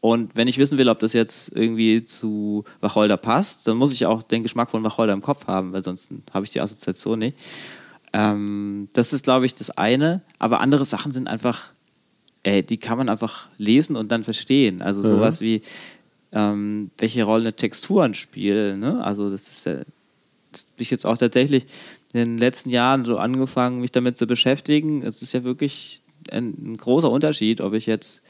[0.00, 4.06] und wenn ich wissen will, ob das jetzt irgendwie zu Wacholder passt, dann muss ich
[4.06, 7.36] auch den Geschmack von Wacholder im Kopf haben, weil sonst habe ich die Assoziation nicht.
[8.14, 10.22] Ähm, das ist, glaube ich, das eine.
[10.38, 11.72] Aber andere Sachen sind einfach
[12.42, 14.82] ey, die kann man einfach lesen und dann verstehen.
[14.82, 15.44] Also sowas mhm.
[15.44, 15.62] wie,
[16.32, 18.80] ähm, welche Rolle Texturen spielen.
[18.80, 19.02] Ne?
[19.02, 19.76] Also das ist ja,
[20.52, 21.66] das ich jetzt auch tatsächlich
[22.12, 25.02] in den letzten Jahren so angefangen, mich damit zu beschäftigen.
[25.02, 28.22] Es ist ja wirklich ein, ein großer Unterschied, ob ich jetzt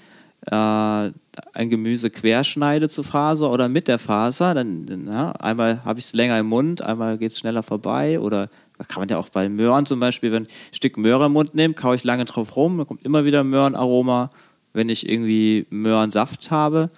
[0.46, 4.54] äh, ein Gemüse querschneide zur Faser oder mit der Faser.
[4.54, 8.48] Dann, ja, einmal habe ich es länger im Mund, einmal geht es schneller vorbei oder
[8.86, 11.54] kann man ja auch bei Möhren zum Beispiel, wenn ich ein Stück Möhre im Mund
[11.54, 14.30] nehme, kaue ich lange drauf rum, dann kommt immer wieder Möhrenaroma.
[14.72, 16.90] Wenn ich irgendwie Möhrensaft habe,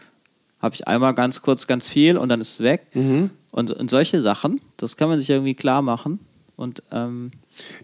[0.61, 2.87] habe ich einmal ganz kurz ganz viel und dann ist es weg.
[2.95, 3.31] Mhm.
[3.51, 6.21] Und, und solche Sachen, das kann man sich irgendwie klar machen.
[6.57, 7.31] Und, ähm,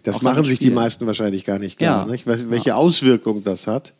[0.03, 2.11] das machen sich die meisten wahrscheinlich gar nicht klar, ja.
[2.11, 2.27] nicht?
[2.27, 2.75] welche ja.
[2.75, 3.93] Auswirkungen das hat.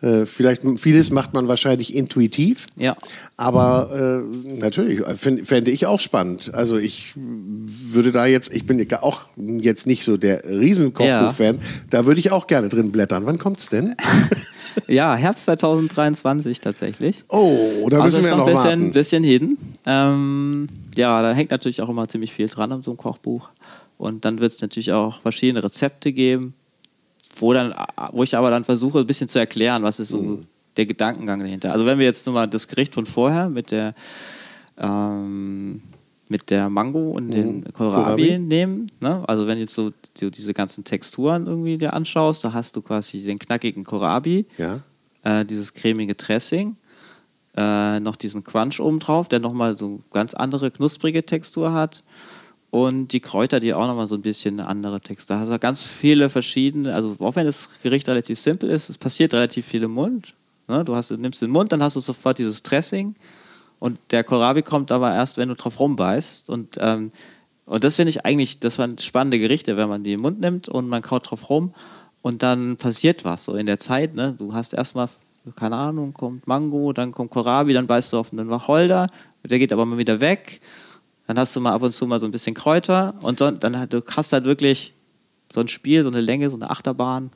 [0.00, 2.66] Äh, vielleicht vieles macht man wahrscheinlich intuitiv.
[2.76, 2.96] Ja.
[3.36, 6.54] Aber äh, natürlich, fände ich auch spannend.
[6.54, 11.62] Also ich würde da jetzt, ich bin auch jetzt nicht so der Riesenkochbuch-Fan, ja.
[11.90, 13.26] da würde ich auch gerne drin blättern.
[13.26, 13.94] Wann kommt's denn?
[14.88, 17.24] ja, Herbst 2023 tatsächlich.
[17.28, 18.92] Oh, da müssen also wir noch, noch ein bisschen, warten.
[18.92, 19.58] bisschen hin.
[19.86, 20.66] Ähm,
[20.96, 23.48] ja, da hängt natürlich auch immer ziemlich viel dran an so einem Kochbuch.
[23.96, 26.54] Und dann wird es natürlich auch verschiedene Rezepte geben
[27.40, 27.74] wo, dann,
[28.12, 30.46] wo ich aber dann versuche, ein bisschen zu erklären, was ist so mhm.
[30.76, 31.72] der Gedankengang dahinter.
[31.72, 33.94] Also wenn wir jetzt nochmal das Gericht von vorher mit der,
[34.78, 35.82] ähm,
[36.28, 37.32] mit der Mango und mhm.
[37.32, 38.38] den Kohlrabi, Kohlrabi.
[38.38, 39.24] nehmen, ne?
[39.26, 42.82] also wenn du jetzt so, so, diese ganzen Texturen irgendwie dir anschaust, da hast du
[42.82, 44.80] quasi den knackigen Kohlrabi, ja.
[45.22, 46.76] äh, dieses cremige Dressing,
[47.56, 52.04] äh, noch diesen Crunch oben drauf, der nochmal so ganz andere knusprige Textur hat
[52.70, 55.34] und die Kräuter, die auch nochmal so ein bisschen eine andere Texte.
[55.34, 58.98] Da hast du ganz viele verschiedene, also auch wenn das Gericht relativ simpel ist, es
[58.98, 60.34] passiert relativ viel im Mund.
[60.68, 60.84] Ne?
[60.84, 63.14] Du, hast, du nimmst den Mund, dann hast du sofort dieses Dressing
[63.78, 67.10] und der Kohlrabi kommt aber erst, wenn du drauf rumbeißt und ähm,
[67.66, 70.70] und das finde ich eigentlich, das waren spannende Gerichte, wenn man die im Mund nimmt
[70.70, 71.74] und man kaut drauf rum
[72.22, 74.14] und dann passiert was so in der Zeit.
[74.14, 74.34] Ne?
[74.38, 75.10] Du hast erstmal,
[75.54, 79.08] keine Ahnung, kommt Mango, dann kommt Kohlrabi, dann beißt du auf einen Wacholder,
[79.44, 80.60] der geht aber mal wieder weg
[81.28, 83.88] dann hast du mal ab und zu mal so ein bisschen Kräuter und so, dann
[83.90, 84.94] du hast halt wirklich
[85.52, 87.30] so ein Spiel, so eine Länge, so eine Achterbahn.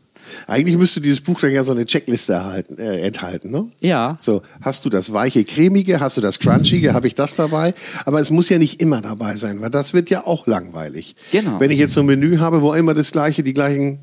[0.46, 3.68] Eigentlich müsste dieses Buch dann ja so eine Checkliste erhalten, äh, enthalten, ne?
[3.80, 4.16] Ja.
[4.20, 7.74] So, hast du das weiche, cremige, hast du das crunchige, habe ich das dabei?
[8.04, 11.16] Aber es muss ja nicht immer dabei sein, weil das wird ja auch langweilig.
[11.30, 11.60] Genau.
[11.60, 14.00] Wenn ich jetzt so ein Menü habe, wo immer das gleiche, die gleichen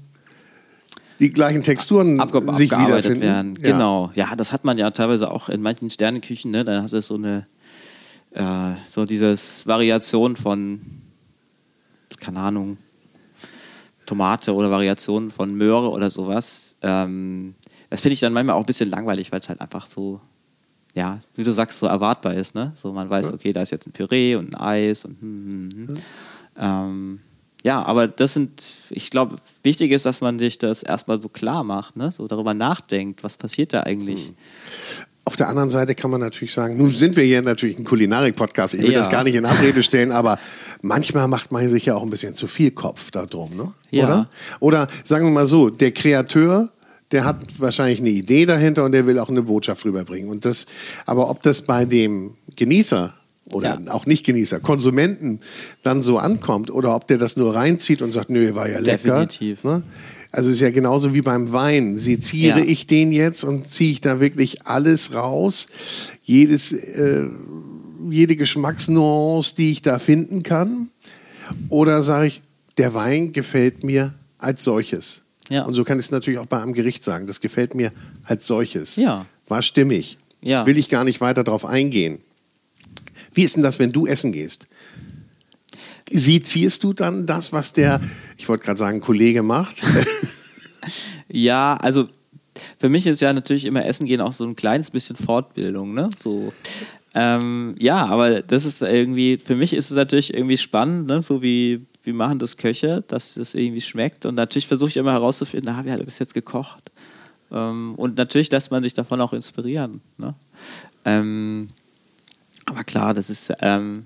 [1.20, 3.22] die gleichen Texturen Abge sich wiederfinden.
[3.22, 3.56] werden.
[3.62, 3.72] Ja.
[3.74, 4.12] Genau.
[4.16, 6.64] Ja, das hat man ja teilweise auch in manchen Sterneküchen, ne?
[6.64, 7.46] Da hast du so eine
[8.32, 10.82] äh, so dieses Variation von,
[12.20, 12.78] keine Ahnung,
[14.10, 16.76] Tomate oder Variation von Möhre oder sowas.
[16.82, 17.54] Ähm,
[17.92, 20.20] das finde ich dann manchmal auch ein bisschen langweilig, weil es halt einfach so,
[20.96, 22.74] ja, wie du sagst, so erwartbar ist, ne?
[22.76, 25.88] So man weiß, okay, da ist jetzt ein Püree und ein Eis und hm, hm,
[25.88, 25.98] hm.
[26.58, 27.20] Ähm,
[27.64, 31.64] ja, aber das sind, ich glaube, wichtig ist, dass man sich das erstmal so klar
[31.64, 32.12] macht, ne?
[32.12, 34.32] so darüber nachdenkt, was passiert da eigentlich.
[35.30, 38.74] Auf der anderen Seite kann man natürlich sagen, nun sind wir hier natürlich ein Kulinarik-Podcast,
[38.74, 38.98] ich will ja.
[38.98, 40.40] das gar nicht in Abrede stellen, aber
[40.82, 43.72] manchmal macht man sich ja auch ein bisschen zu viel Kopf darum, ne?
[43.92, 44.06] Ja.
[44.06, 44.26] Oder?
[44.60, 46.72] Oder sagen wir mal so, der Kreateur,
[47.12, 50.32] der hat wahrscheinlich eine Idee dahinter und der will auch eine Botschaft rüberbringen.
[50.32, 50.66] Und das,
[51.06, 53.14] aber ob das bei dem Genießer
[53.52, 53.94] oder ja.
[53.94, 55.42] auch Nicht-Genießer, Konsumenten
[55.84, 59.28] dann so ankommt oder ob der das nur reinzieht und sagt, nö, war ja lecker.
[59.28, 59.64] Definitiv.
[59.64, 59.84] Ne?
[60.32, 61.96] Also es ist ja genauso wie beim Wein.
[61.96, 62.66] Seziere ja.
[62.66, 65.68] ich den jetzt und ziehe ich da wirklich alles raus?
[66.24, 67.28] Jedes, äh,
[68.10, 70.90] jede Geschmacksnuance, die ich da finden kann?
[71.70, 72.42] Oder sage ich,
[72.78, 75.24] der Wein gefällt mir als solches?
[75.50, 75.64] Ja.
[75.64, 77.26] Und so kann ich es natürlich auch bei einem Gericht sagen.
[77.26, 77.92] Das gefällt mir
[78.24, 78.96] als solches.
[78.98, 79.26] Ja.
[79.48, 80.18] War stimmig.
[80.42, 80.66] Ja.
[80.66, 82.20] Will ich gar nicht weiter darauf eingehen.
[83.34, 84.68] Wie ist denn das, wenn du essen gehst?
[86.12, 88.02] Sezierst du dann das, was der,
[88.38, 89.82] ich wollte gerade sagen, Kollege macht?
[91.28, 92.08] ja, also
[92.78, 96.10] für mich ist ja natürlich immer Essen gehen auch so ein kleines bisschen Fortbildung, ne?
[96.22, 96.54] So.
[97.16, 101.24] Ähm, ja, aber das ist irgendwie, für mich ist es natürlich irgendwie spannend, ne?
[101.24, 104.26] so wie, wie machen das Köche, dass das irgendwie schmeckt.
[104.26, 106.92] Und natürlich versuche ich immer herauszufinden, na, wie hat das jetzt gekocht?
[107.52, 110.02] Ähm, und natürlich lässt man sich davon auch inspirieren.
[110.18, 110.36] Ne?
[111.04, 111.70] Ähm,
[112.66, 114.06] aber klar, das ist ähm,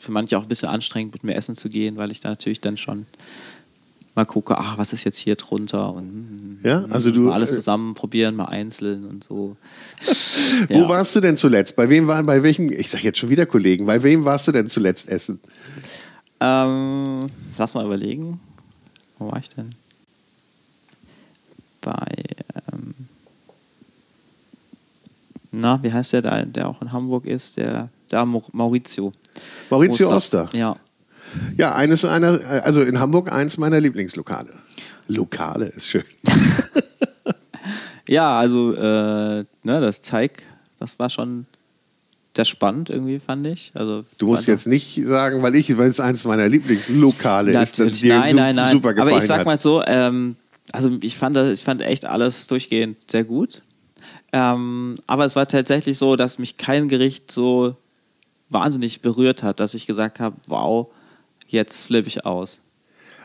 [0.00, 2.60] für manche auch ein bisschen anstrengend, mit mir essen zu gehen, weil ich da natürlich
[2.60, 3.06] dann schon
[4.20, 7.94] mal gucke, ach, was ist jetzt hier drunter und ja, also du alles äh, zusammen
[7.94, 9.56] probieren, mal einzeln und so.
[10.68, 10.76] ja.
[10.76, 11.76] Wo warst du denn zuletzt?
[11.76, 14.52] Bei wem war, bei welchem, ich sag jetzt schon wieder Kollegen, bei wem warst du
[14.52, 15.40] denn zuletzt essen?
[16.40, 18.40] Ähm, lass mal überlegen.
[19.18, 19.70] Wo war ich denn?
[21.80, 22.06] Bei
[22.72, 22.94] ähm,
[25.52, 29.12] na, wie heißt der da, der auch in Hamburg ist, der da Maurizio.
[29.70, 30.44] Maurizio Oster.
[30.44, 30.56] Oster.
[30.56, 30.76] Ja.
[31.56, 34.52] Ja, eines einer, also in Hamburg eins meiner Lieblingslokale.
[35.08, 36.04] Lokale ist schön.
[38.08, 38.78] ja, also äh,
[39.40, 39.46] ne,
[39.80, 40.42] das Teig,
[40.78, 41.46] das war schon
[42.36, 43.72] sehr spannend irgendwie, fand ich.
[43.74, 47.94] Also, du musst jetzt nicht sagen, weil ich, weil es eines meiner Lieblingslokale ist, das
[47.94, 48.72] dir nein, nein, nein.
[48.72, 50.36] super gefallen Aber ich sag mal so, ähm,
[50.72, 53.62] also ich fand, ich fand echt alles durchgehend sehr gut.
[54.32, 57.76] Ähm, aber es war tatsächlich so, dass mich kein Gericht so
[58.48, 60.88] wahnsinnig berührt hat, dass ich gesagt habe, wow,
[61.52, 62.60] jetzt flippe ich aus.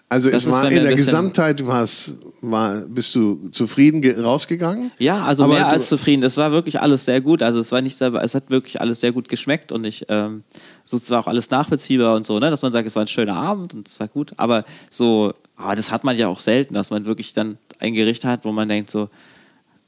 [0.07, 4.91] Also das es war in der Gesamtheit war's, war, bist du zufrieden rausgegangen?
[4.99, 6.23] Ja, also Aber mehr als zufrieden.
[6.23, 7.41] Es war wirklich alles sehr gut.
[7.41, 10.43] Also es war nicht, es hat wirklich alles sehr gut geschmeckt und ich, ähm,
[10.84, 13.07] so es war auch alles nachvollziehbar und so, ne, dass man sagt, es war ein
[13.07, 14.32] schöner Abend und es war gut.
[14.38, 18.26] Aber so, aber das hat man ja auch selten, dass man wirklich dann ein Gericht
[18.26, 19.09] hat, wo man denkt so,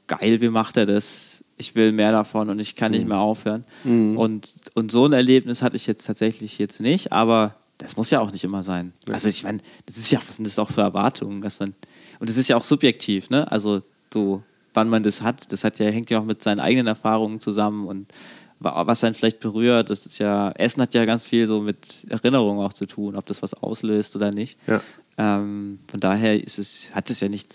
[0.08, 1.44] geil, wie macht er das?
[1.56, 2.98] Ich will mehr davon und ich kann mhm.
[2.98, 3.64] nicht mehr aufhören.
[3.84, 4.18] Mhm.
[4.18, 8.20] Und, und so ein Erlebnis hatte ich jetzt tatsächlich jetzt nicht, aber das muss ja
[8.20, 8.92] auch nicht immer sein.
[9.10, 11.74] Also ich meine, das ist ja, was sind das auch für Erwartungen, dass man,
[12.18, 13.50] und das ist ja auch subjektiv, ne?
[13.50, 13.80] Also
[14.12, 14.42] so,
[14.74, 17.86] wann man das hat, das hat ja, hängt ja auch mit seinen eigenen Erfahrungen zusammen
[17.86, 18.12] und
[18.60, 22.64] was einen vielleicht berührt, das ist ja, Essen hat ja ganz viel so mit Erinnerungen
[22.66, 24.58] auch zu tun, ob das was auslöst oder nicht.
[24.66, 24.80] Ja.
[25.16, 27.54] Ähm, von daher ist es, hat es ja nicht.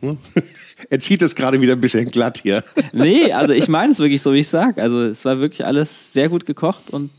[0.00, 0.18] Hm?
[0.90, 2.62] Er zieht es gerade wieder ein bisschen glatt hier.
[2.92, 4.82] Nee, also ich meine es wirklich so, wie ich sage.
[4.82, 7.10] Also es war wirklich alles sehr gut gekocht und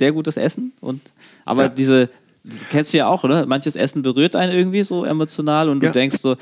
[0.00, 1.00] sehr gutes Essen und
[1.44, 1.68] aber ja.
[1.68, 2.08] diese,
[2.70, 3.46] kennst du ja auch, oder?
[3.46, 5.92] Manches Essen berührt einen irgendwie so emotional und du ja.
[5.92, 6.36] denkst so,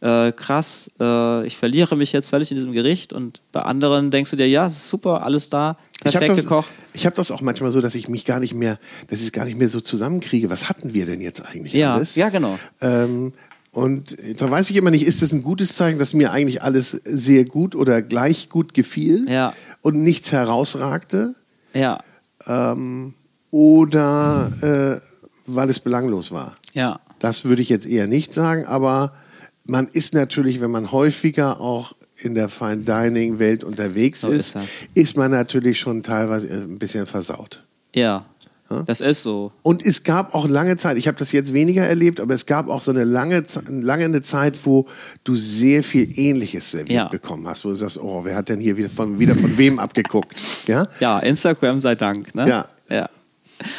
[0.00, 4.32] äh, krass, äh, ich verliere mich jetzt völlig in diesem Gericht und bei anderen denkst
[4.32, 6.68] du dir, ja, super, alles da, perfekt ich das, gekocht.
[6.94, 9.32] Ich habe das auch manchmal so, dass ich mich gar nicht mehr, dass ich es
[9.32, 10.50] gar nicht mehr so zusammenkriege.
[10.50, 12.16] Was hatten wir denn jetzt eigentlich ja, alles?
[12.16, 12.58] Ja, genau.
[12.80, 13.32] Ähm,
[13.70, 16.90] und da weiß ich immer nicht, ist das ein gutes Zeichen, dass mir eigentlich alles
[17.04, 19.54] sehr gut oder gleich gut gefiel ja.
[19.82, 21.34] und nichts herausragte?
[21.74, 22.00] Ja.
[22.46, 23.14] Ähm,
[23.50, 25.00] oder äh,
[25.46, 26.56] weil es belanglos war.
[26.72, 27.00] Ja.
[27.18, 29.12] Das würde ich jetzt eher nicht sagen, aber
[29.64, 34.56] man ist natürlich, wenn man häufiger auch in der Fine Dining Welt unterwegs so ist,
[34.56, 34.64] ist,
[34.94, 37.64] ist, man natürlich schon teilweise ein bisschen versaut.
[37.94, 38.26] Ja.
[38.86, 39.52] Das ist so.
[39.62, 42.68] Und es gab auch lange Zeit, ich habe das jetzt weniger erlebt, aber es gab
[42.68, 44.86] auch so eine lange, lange eine Zeit, wo
[45.24, 47.08] du sehr viel Ähnliches serviert ja.
[47.08, 49.78] bekommen hast, wo du sagst, oh, wer hat denn hier wieder von, wieder von wem
[49.78, 50.36] abgeguckt?
[50.66, 50.86] Ja?
[51.00, 52.34] ja, Instagram sei Dank.
[52.34, 52.48] Ne?
[52.48, 52.68] Ja.
[52.88, 53.08] ja.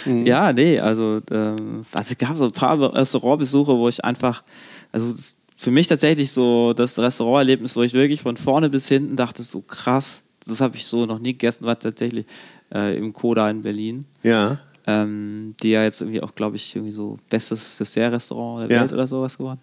[0.06, 0.26] Mhm.
[0.26, 4.44] Ja, nee, also, ähm, also es gab so ein paar Restaurantbesuche, wo ich einfach,
[4.92, 5.14] also
[5.56, 9.62] für mich tatsächlich so das Restauranterlebnis, wo ich wirklich von vorne bis hinten dachte, so
[9.62, 12.26] krass, das habe ich so noch nie gegessen, war tatsächlich
[12.74, 14.06] äh, im Koda in Berlin.
[14.24, 14.60] Ja.
[14.86, 18.82] Ähm, die ja jetzt irgendwie auch, glaube ich, irgendwie so bestes Dessert-Restaurant der Ja.
[18.84, 19.60] Welt oder sowas geworden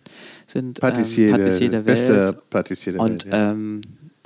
[0.46, 0.80] sind.
[0.80, 2.50] Patissier, ähm, der, Patissier der, beste Welt.
[2.50, 3.32] Patissier der Und Welt.
[3.32, 3.50] Ja.
[3.50, 3.80] ähm,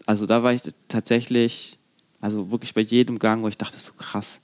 [0.07, 1.79] also da war ich tatsächlich,
[2.21, 4.41] also wirklich bei jedem Gang, wo ich dachte, so krass.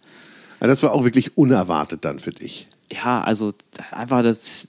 [0.59, 2.67] Aber das war auch wirklich unerwartet dann für dich.
[2.93, 3.53] Ja, also
[3.93, 4.69] einfach das,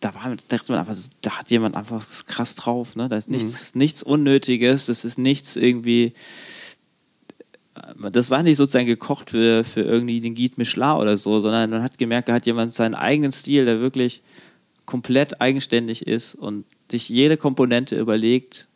[0.00, 3.08] da war, dachte man einfach, da hat jemand einfach krass drauf, ne?
[3.08, 6.14] Da ist nichts, nichts Unnötiges, das ist nichts irgendwie,
[8.12, 11.82] das war nicht sozusagen gekocht für, für irgendwie den Guide Michelin oder so, sondern man
[11.82, 14.22] hat gemerkt, da hat jemand seinen eigenen Stil, der wirklich
[14.86, 18.66] komplett eigenständig ist und sich jede Komponente überlegt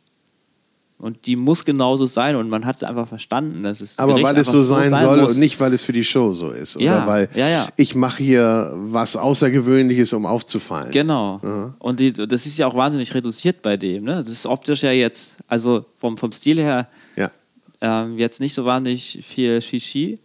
[1.04, 4.36] und die muss genauso sein und man hat es einfach verstanden, dass es Aber weil
[4.36, 5.34] es einfach so sein, soll muss.
[5.34, 6.80] und nicht, weil es für die Show so ist.
[6.80, 7.66] Ja, oder weil ja, ja.
[7.76, 10.92] ich mache hier was Außergewöhnliches, um aufzufallen.
[10.92, 11.74] Genau.
[11.78, 14.04] Und die, das ist ja auch wahnsinnig reduziert bei dem.
[14.04, 14.22] Ne?
[14.22, 16.88] Das ist optisch ja jetzt, also vom, vom Stil her.
[17.84, 20.18] Ähm, jetzt nicht so wahnsinnig viel Shishi.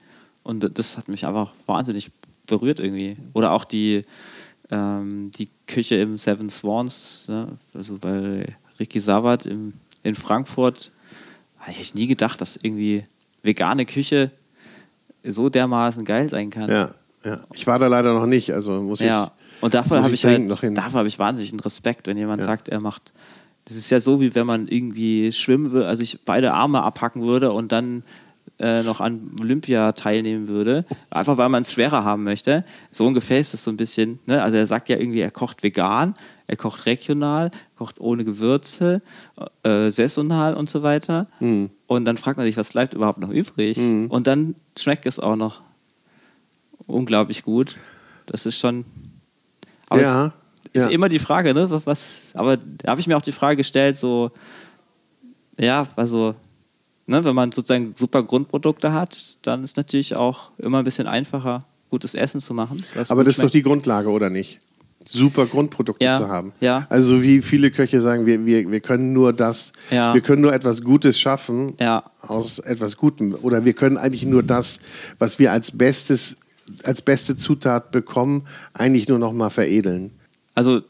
[0.43, 2.09] Und das hat mich einfach wahnsinnig
[2.47, 3.17] berührt irgendwie.
[3.33, 4.03] Oder auch die,
[4.71, 7.49] ähm, die Küche im Seven Swans, ne?
[7.73, 8.45] also bei
[8.79, 10.91] Ricky Savard im, in Frankfurt.
[11.59, 13.03] Habe ich nie gedacht, dass irgendwie
[13.43, 14.31] vegane Küche
[15.25, 16.69] so dermaßen geil sein kann.
[16.69, 16.89] Ja,
[17.25, 17.39] ja.
[17.53, 19.63] Ich war da leider noch nicht, also muss Ja, ich.
[19.63, 22.45] und davor habe ich halt, habe ich wahnsinnigen Respekt, wenn jemand Ja.
[22.45, 23.11] sagt, er macht.
[23.69, 27.21] Das ist ja so, wie wenn man irgendwie schwimmen würde, also ich beide Arme abhacken
[27.21, 28.01] würde und dann
[28.59, 32.65] äh, noch an Olympia teilnehmen würde, einfach weil man es schwerer haben möchte.
[32.91, 34.17] So ungefähr ist das so ein bisschen.
[34.25, 34.41] Ne?
[34.41, 36.15] Also er sagt ja irgendwie, er kocht vegan,
[36.47, 39.03] er kocht regional, kocht ohne Gewürze,
[39.61, 41.27] äh, saisonal und so weiter.
[41.39, 41.69] Mhm.
[41.85, 43.77] Und dann fragt man sich, was bleibt überhaupt noch übrig?
[44.09, 45.61] Und dann schmeckt es auch noch
[46.87, 47.77] unglaublich gut.
[48.25, 48.83] Das ist schon.
[49.91, 50.31] Ja, es
[50.73, 50.89] ist ja.
[50.91, 51.69] immer die Frage, ne?
[51.85, 54.31] Was- aber da habe ich mir auch die Frage gestellt, so,
[55.57, 56.35] ja, also,
[57.07, 61.65] ne, wenn man sozusagen super Grundprodukte hat, dann ist natürlich auch immer ein bisschen einfacher,
[61.89, 62.83] gutes Essen zu machen.
[63.09, 63.53] Aber das ist doch schmeckt.
[63.55, 64.59] die Grundlage, oder nicht?
[65.05, 66.53] Super Grundprodukte Ja, zu haben.
[66.59, 66.85] ja.
[66.89, 70.13] Also wie viele Köche sagen, wir, wir, wir können nur das, Ja.
[70.13, 71.75] wir können nur etwas Gutes schaffen
[72.21, 73.33] aus etwas Gutem.
[73.41, 74.79] Oder wir können eigentlich nur das,
[75.17, 76.37] was wir als bestes,
[76.83, 80.11] als beste Zutat bekommen, eigentlich nur noch mal veredeln.
[80.59, 80.81] Also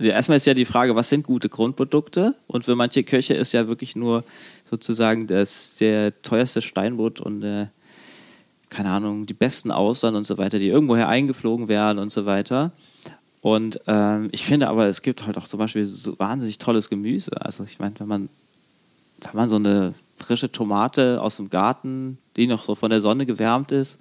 [0.00, 2.34] erstmal ist ja die Frage, was sind gute Grundprodukte?
[2.46, 4.24] Und für manche Köche ist ja wirklich nur
[4.70, 7.66] sozusagen das, der teuerste Steinbutt und äh,
[8.70, 12.72] keine Ahnung, die besten Austern und so weiter, die irgendwoher eingeflogen werden und so weiter.
[13.42, 17.38] Und ähm, ich finde aber, es gibt halt auch zum Beispiel so wahnsinnig tolles Gemüse.
[17.38, 18.28] Also ich meine, wenn man,
[19.20, 23.26] wenn man so eine frische Tomate aus dem Garten, die noch so von der Sonne
[23.26, 23.98] gewärmt ist,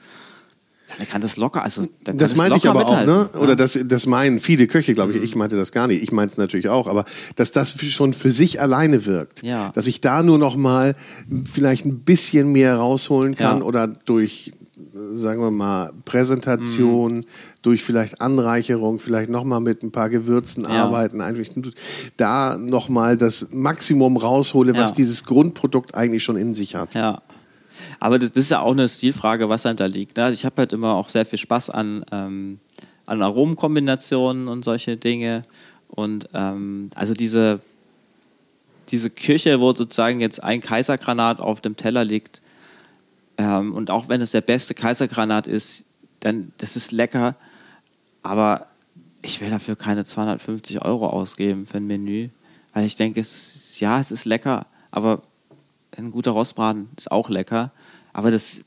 [0.97, 3.29] dann kann das locker, also kann Das meinte ich aber auch, ne?
[3.39, 5.21] Oder das, das meinen viele Köche, glaube ich.
[5.23, 6.01] Ich meinte das gar nicht.
[6.01, 9.43] Ich meine es natürlich auch, aber dass das schon für sich alleine wirkt.
[9.43, 9.69] Ja.
[9.75, 10.95] Dass ich da nur noch mal
[11.51, 13.63] vielleicht ein bisschen mehr rausholen kann Ja.
[13.65, 14.53] oder durch,
[15.11, 17.25] sagen wir mal, Präsentation, Mhm.
[17.61, 20.85] durch vielleicht Anreicherung, vielleicht noch mal mit ein paar Gewürzen Ja.
[20.85, 21.51] arbeiten, eigentlich
[22.15, 24.95] da noch mal das Maximum raushole, was Ja.
[24.95, 26.95] dieses Grundprodukt eigentlich schon in sich hat.
[26.95, 27.21] Ja.
[27.99, 30.17] Aber das, das ist ja auch eine Stilfrage, was einem da liegt.
[30.17, 30.25] Ne?
[30.25, 32.59] Also ich habe halt immer auch sehr viel Spaß an, ähm,
[33.05, 35.45] an Aromenkombinationen und solche Dinge.
[35.89, 37.59] Und ähm, also diese,
[38.89, 42.41] diese Küche, wo sozusagen jetzt ein Kaisergranat auf dem Teller liegt,
[43.37, 45.83] ähm, und auch wenn es der beste Kaisergranat ist,
[46.19, 47.35] dann das ist lecker,
[48.23, 48.67] aber
[49.21, 52.29] ich will dafür keine 250 Euro ausgeben für ein Menü,
[52.73, 55.21] weil ich denke, es, ja, es ist lecker, aber
[55.97, 57.71] ein guter Rostbraten ist auch lecker,
[58.13, 58.61] aber das,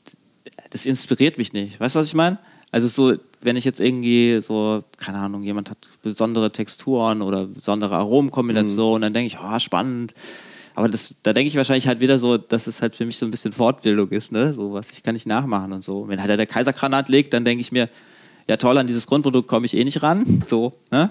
[0.69, 1.79] das inspiriert mich nicht.
[1.79, 2.37] Weißt du, was ich meine?
[2.71, 7.95] Also so, wenn ich jetzt irgendwie so, keine Ahnung, jemand hat besondere Texturen oder besondere
[7.95, 10.13] Aromenkombinationen, dann denke ich, oh, spannend.
[10.73, 13.25] Aber das, da denke ich wahrscheinlich halt wieder so, dass es halt für mich so
[13.25, 14.53] ein bisschen Fortbildung ist, ne?
[14.53, 16.07] So was ich kann nicht nachmachen und so.
[16.07, 17.89] Wenn halt der Kaisergranat liegt, dann denke ich mir,
[18.47, 20.43] ja toll, an dieses Grundprodukt komme ich eh nicht ran.
[20.47, 21.09] So, ne?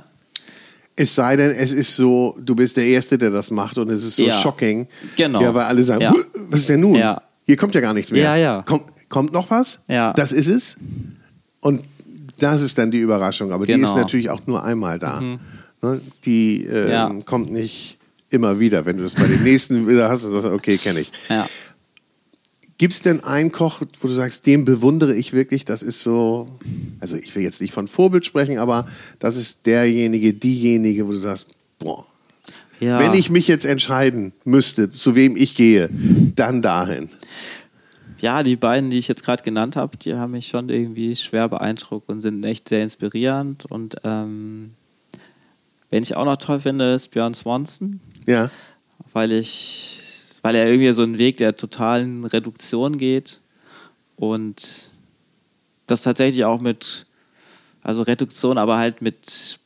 [1.01, 4.05] Es sei denn, es ist so, du bist der Erste, der das macht und es
[4.05, 4.33] ist so Ja.
[4.33, 4.87] shocking.
[5.17, 5.41] Genau.
[5.41, 6.11] Ja, weil alle sagen, Ja.
[6.13, 6.95] "Huh, was ist denn nun?
[6.97, 7.23] Ja.
[7.47, 8.23] Hier kommt ja gar nichts mehr.
[8.23, 8.63] Ja, ja.
[8.63, 9.81] Kommt, kommt noch was?
[9.89, 10.13] Ja.
[10.13, 10.77] Das ist es.
[11.61, 11.83] Und
[12.39, 13.51] das ist dann die Überraschung.
[13.53, 13.87] Aber die Genau.
[13.89, 15.21] ist natürlich auch nur einmal da.
[15.83, 16.01] Ne?
[16.27, 17.97] Die ähm, kommt nicht
[18.29, 18.85] immer wieder.
[18.85, 21.11] Wenn du das bei den nächsten wieder hast, dann sagst du, okay, kenne ich.
[21.31, 21.49] Ja.
[22.81, 25.67] Gibt es denn einen Koch, wo du sagst, den bewundere ich wirklich?
[25.67, 26.49] Das ist so,
[26.99, 28.87] also ich will jetzt nicht von Vorbild sprechen, aber
[29.19, 32.07] das ist derjenige, diejenige, wo du sagst, boah,
[32.81, 32.99] ja.
[32.99, 35.91] wenn ich mich jetzt entscheiden müsste, zu wem ich gehe,
[36.37, 37.11] dann dahin.
[38.23, 41.51] Ja, die beiden, die ich jetzt gerade genannt habe, die haben mich schon irgendwie schwer
[41.51, 43.67] beeindruckt und sind echt sehr inspirierend.
[43.67, 44.71] Und ähm,
[45.91, 48.49] wen ich auch noch toll finde, ist Björn Swanson, Ja.
[49.13, 50.00] weil ich,
[50.43, 53.41] weil er irgendwie so einen Weg der totalen Reduktion geht
[54.17, 54.93] und
[55.87, 57.07] das tatsächlich auch mit,
[57.83, 59.59] also Reduktion, aber halt mit,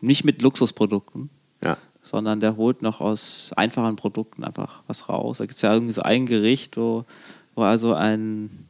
[0.00, 1.30] nicht mit Luxusprodukten,
[1.62, 1.76] Ja.
[2.02, 5.38] sondern der holt noch aus einfachen Produkten einfach was raus.
[5.38, 7.04] Da gibt es ja irgendwie so ein Gericht, wo,
[7.54, 8.66] wo also ein,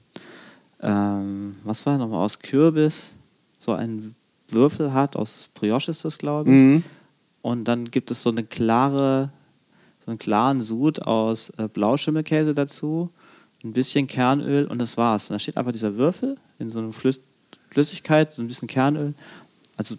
[0.80, 3.16] ähm, was war nochmal, aus Kürbis
[3.58, 4.14] so einen
[4.48, 6.56] Würfel hat, aus Brioche ist das, glaube ich.
[6.56, 6.84] Mhm.
[7.42, 9.30] Und dann gibt es so eine klare,
[10.04, 13.10] so einen klaren Sud aus äh, Blauschimmelkäse dazu,
[13.64, 15.30] ein bisschen Kernöl und das war's.
[15.30, 17.20] Und da steht einfach dieser Würfel in so einer Flüss
[17.70, 19.14] Flüssigkeit, so ein bisschen Kernöl.
[19.78, 19.96] Also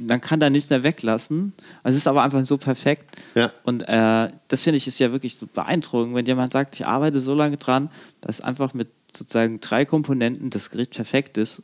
[0.00, 1.52] man kann da nichts mehr weglassen.
[1.82, 3.16] Also es ist aber einfach so perfekt.
[3.34, 3.52] Ja.
[3.62, 7.20] Und äh, das finde ich ist ja wirklich so beeindruckend, wenn jemand sagt, ich arbeite
[7.20, 11.62] so lange dran, dass einfach mit sozusagen drei Komponenten das Gericht perfekt ist.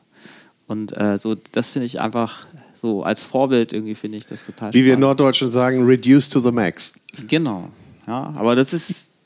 [0.67, 2.47] Und äh, so, das finde ich einfach
[2.85, 5.01] so als Vorbild irgendwie finde ich das total Wie wir spannend.
[5.01, 6.93] Norddeutschen sagen, reduce to the max.
[7.29, 7.71] Genau.
[8.07, 9.17] Ja, aber das ist,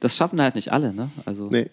[0.00, 1.10] das schaffen halt nicht alle, ne?
[1.24, 1.66] Also, Nee.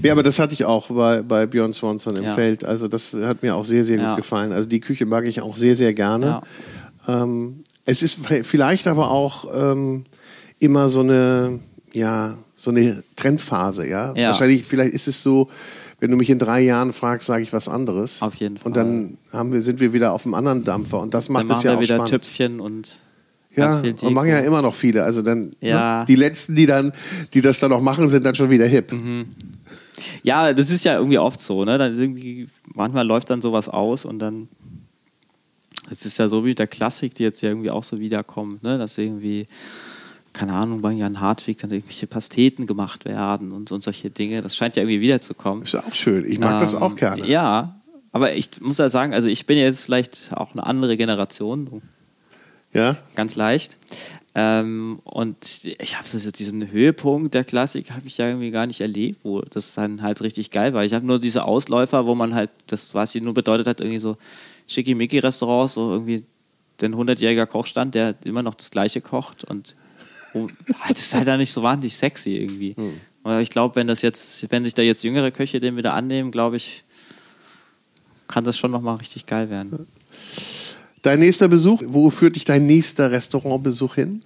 [0.00, 2.34] Nee, aber das hatte ich auch bei, bei Björn Swanson im Ja.
[2.34, 2.64] Feld.
[2.64, 4.16] Also das hat mir auch sehr, sehr gut Ja.
[4.16, 4.52] gefallen.
[4.52, 6.40] Also die Küche mag ich auch sehr, sehr gerne.
[7.08, 10.06] Ähm, es ist vielleicht aber auch ähm,
[10.60, 11.58] immer so eine,
[11.92, 14.14] ja, so eine Trendphase, ja?
[14.14, 14.28] Ja.
[14.28, 15.48] Wahrscheinlich, vielleicht ist es so,
[16.00, 18.22] wenn du mich in drei Jahren fragst, sage ich was anderes.
[18.22, 18.72] Auf jeden Und Fall.
[18.72, 21.00] dann haben wir, sind wir wieder auf einem anderen Dampfer.
[21.00, 22.10] Und das macht es ja wir auch wieder spannend.
[22.10, 22.98] Töpfchen und
[23.54, 25.02] Ja, und machen ja immer noch viele.
[25.02, 26.00] Also dann Ja.
[26.00, 26.04] ne?
[26.06, 26.92] die letzten, die dann,
[27.34, 28.92] die das dann noch machen, sind dann schon wieder hip.
[28.92, 29.26] Mhm.
[30.22, 31.76] Ja, das ist ja irgendwie oft so, ne?
[31.78, 34.48] Dann irgendwie, manchmal läuft dann sowas aus und dann.
[35.90, 38.78] Es ist ja so wie der Klassik, die jetzt ja irgendwie auch so wiederkommt, ne?
[38.78, 39.46] Dass irgendwie,
[40.38, 44.40] keine Ahnung, bei Jan Hartwig dann irgendwelche Pasteten gemacht werden und, und solche Dinge.
[44.40, 45.64] Das scheint ja irgendwie wiederzukommen.
[45.64, 46.24] Ist auch schön.
[46.24, 47.26] Ich mag das Ähm, auch gerne.
[47.26, 47.80] Ja,
[48.12, 51.82] aber ich muss ja sagen, also ich bin jetzt vielleicht auch eine andere Generation,
[52.72, 52.96] Ja?
[53.16, 53.78] ganz leicht.
[54.36, 58.80] Ähm, und ich habe so diesen Höhepunkt der Klassik habe ich ja irgendwie gar nicht
[58.80, 60.84] erlebt, wo das dann halt richtig geil war.
[60.84, 63.98] Ich habe nur diese Ausläufer, wo man halt, das was sie nur bedeutet hat, irgendwie
[63.98, 64.16] so
[64.68, 66.24] Schickimicki-Restaurants, so irgendwie
[66.80, 69.74] den 100-jähriger Kochstand, der immer noch das Gleiche kocht und
[70.88, 72.74] das ist halt dann nicht so wahnsinnig sexy irgendwie.
[73.22, 76.30] Aber ich glaube, wenn das jetzt, wenn sich da jetzt jüngere Köche den wieder annehmen,
[76.30, 76.84] glaube ich,
[78.26, 79.86] kann das schon nochmal richtig geil werden.
[81.02, 84.20] Dein nächster Besuch, wo führt dich dein nächster Restaurantbesuch hin?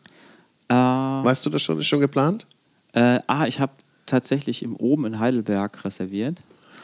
[0.68, 1.78] Äh, Weißt du das schon?
[1.78, 2.46] Ist schon geplant?
[2.94, 3.72] Äh, ah, ich habe
[4.06, 6.42] tatsächlich im Oben in Heidelberg reserviert.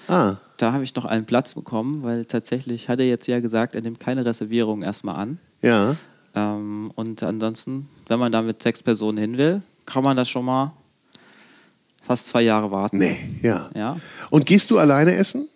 [0.08, 3.74] Ah, Da habe ich noch einen Platz bekommen, weil tatsächlich hat er jetzt ja gesagt,
[3.74, 5.38] er nimmt keine Reservierung erstmal an.
[5.62, 5.96] ja.
[6.34, 10.44] Ähm, und ansonsten, wenn man da mit sechs Personen hin will, kann man das schon
[10.44, 10.72] mal
[12.02, 12.98] fast zwei Jahre warten.
[12.98, 13.70] Nee, ja.
[13.74, 13.96] Ja.
[14.30, 15.48] Und gehst du alleine essen?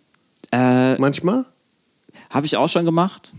[0.50, 1.46] Äh, Manchmal?
[2.30, 3.32] habe ich auch schon gemacht,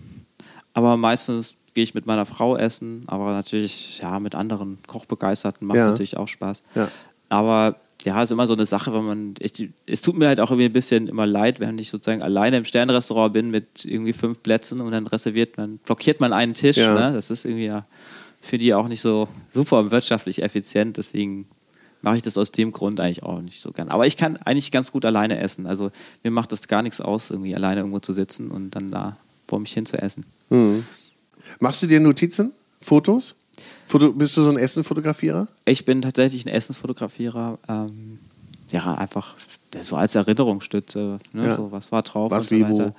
[0.73, 5.77] aber meistens gehe ich mit meiner Frau essen, aber natürlich ja mit anderen Kochbegeisterten macht
[5.77, 5.87] Ja.
[5.87, 6.61] natürlich auch Spaß.
[6.75, 6.87] Ja.
[7.29, 7.75] Aber
[8.05, 10.65] ja, ist immer so eine Sache, wenn man, ich, es tut mir halt auch irgendwie
[10.65, 14.81] ein bisschen immer leid, wenn ich sozusagen alleine im Sternrestaurant bin mit irgendwie fünf Plätzen
[14.81, 16.77] und dann reserviert man, blockiert man einen Tisch.
[16.77, 16.93] Ja.
[16.93, 17.15] Ne?
[17.15, 17.83] Das ist irgendwie ja
[18.41, 21.47] für die auch nicht so super wirtschaftlich effizient, deswegen
[22.01, 23.87] mache ich das aus dem Grund eigentlich auch nicht so gern.
[23.87, 25.65] Aber ich kann eigentlich ganz gut alleine essen.
[25.65, 25.89] Also
[26.23, 29.15] mir macht das gar nichts aus, irgendwie alleine irgendwo zu sitzen und dann da
[29.47, 30.25] vor mich hin zu essen.
[31.61, 32.51] Machst du dir Notizen?
[32.81, 33.35] Fotos?
[33.87, 35.47] Foto, bist du so ein Essenfotografierer?
[35.65, 37.59] Ich bin tatsächlich ein Essensfotografierer.
[37.67, 38.19] Ähm,
[38.71, 39.35] ja, einfach
[39.81, 41.19] so als Erinnerungsstütze.
[41.33, 41.47] Ne?
[41.47, 41.55] Ja.
[41.55, 42.93] So, was war drauf Was, und so weiter.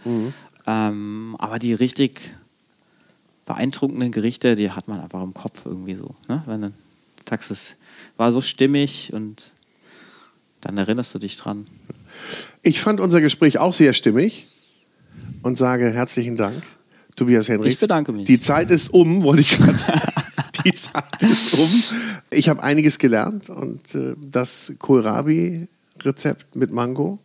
[0.66, 2.32] Ähm, aber die richtig
[3.45, 6.14] beeindruckenden Gerichte, die hat man einfach im Kopf irgendwie so.
[6.28, 6.43] Ne?
[6.47, 6.72] Wenn
[7.28, 7.76] sagst, es
[8.16, 9.53] war so stimmig und
[10.61, 11.66] dann erinnerst du dich dran.
[12.62, 14.47] Ich fand unser Gespräch auch sehr stimmig
[15.43, 16.62] und sage herzlichen Dank,
[17.16, 17.74] Tobias Henrichs.
[17.74, 18.24] Ich bedanke mich.
[18.24, 20.01] Die Zeit ist um, wollte ich gerade sagen.
[20.64, 21.82] Die Zeit ist um.
[22.30, 27.18] Ich habe einiges gelernt und äh, das Kohlrabi-Rezept mit Mango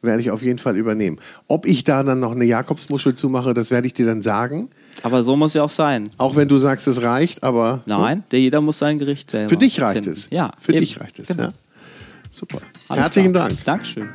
[0.00, 1.18] werde ich auf jeden Fall übernehmen.
[1.46, 4.68] Ob ich da dann noch eine Jakobsmuschel zumache, das werde ich dir dann sagen.
[5.02, 6.08] Aber so muss ja auch sein.
[6.18, 9.56] Auch wenn du sagst, es reicht, aber Nein, der jeder muss sein Gericht selber für
[9.56, 10.10] dich reicht finden.
[10.10, 10.28] es.
[10.30, 10.80] Ja, für eben.
[10.80, 11.28] dich reicht es.
[11.28, 11.44] Genau.
[11.44, 11.52] Ja.
[12.32, 12.58] Super.
[12.88, 13.48] Alles Herzlichen klar.
[13.48, 13.64] Dank.
[13.64, 14.08] Dankeschön.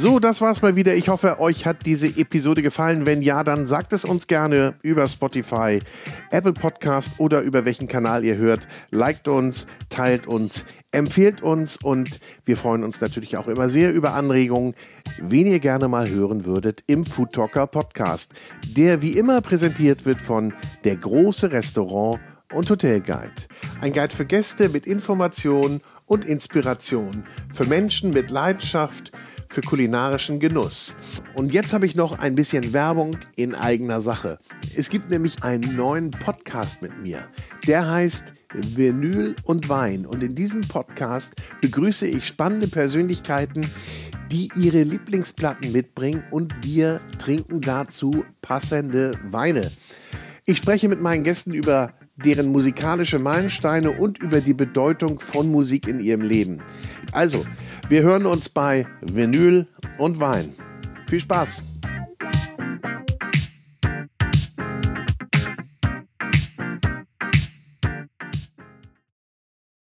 [0.00, 0.94] So, das war's mal wieder.
[0.94, 3.04] Ich hoffe, euch hat diese Episode gefallen.
[3.04, 5.80] Wenn ja, dann sagt es uns gerne über Spotify,
[6.30, 8.68] Apple Podcast oder über welchen Kanal ihr hört.
[8.92, 14.14] Liked uns, teilt uns, empfehlt uns und wir freuen uns natürlich auch immer sehr über
[14.14, 14.74] Anregungen,
[15.20, 18.34] wen ihr gerne mal hören würdet im Food Talker Podcast,
[18.76, 22.20] der wie immer präsentiert wird von der große Restaurant
[22.52, 23.32] und Hotel Guide.
[23.80, 29.12] Ein Guide für Gäste mit Information und Inspiration, für Menschen mit Leidenschaft,
[29.48, 30.94] für kulinarischen Genuss.
[31.34, 34.38] Und jetzt habe ich noch ein bisschen Werbung in eigener Sache.
[34.76, 37.26] Es gibt nämlich einen neuen Podcast mit mir.
[37.66, 40.06] Der heißt Vinyl und Wein.
[40.06, 43.70] Und in diesem Podcast begrüße ich spannende Persönlichkeiten,
[44.30, 49.72] die ihre Lieblingsplatten mitbringen und wir trinken dazu passende Weine.
[50.44, 55.86] Ich spreche mit meinen Gästen über deren musikalische Meilensteine und über die Bedeutung von Musik
[55.86, 56.60] in ihrem Leben.
[57.12, 57.44] Also,
[57.88, 59.66] wir hören uns bei Vinyl
[59.98, 60.52] und Wein.
[61.08, 61.77] Viel Spaß!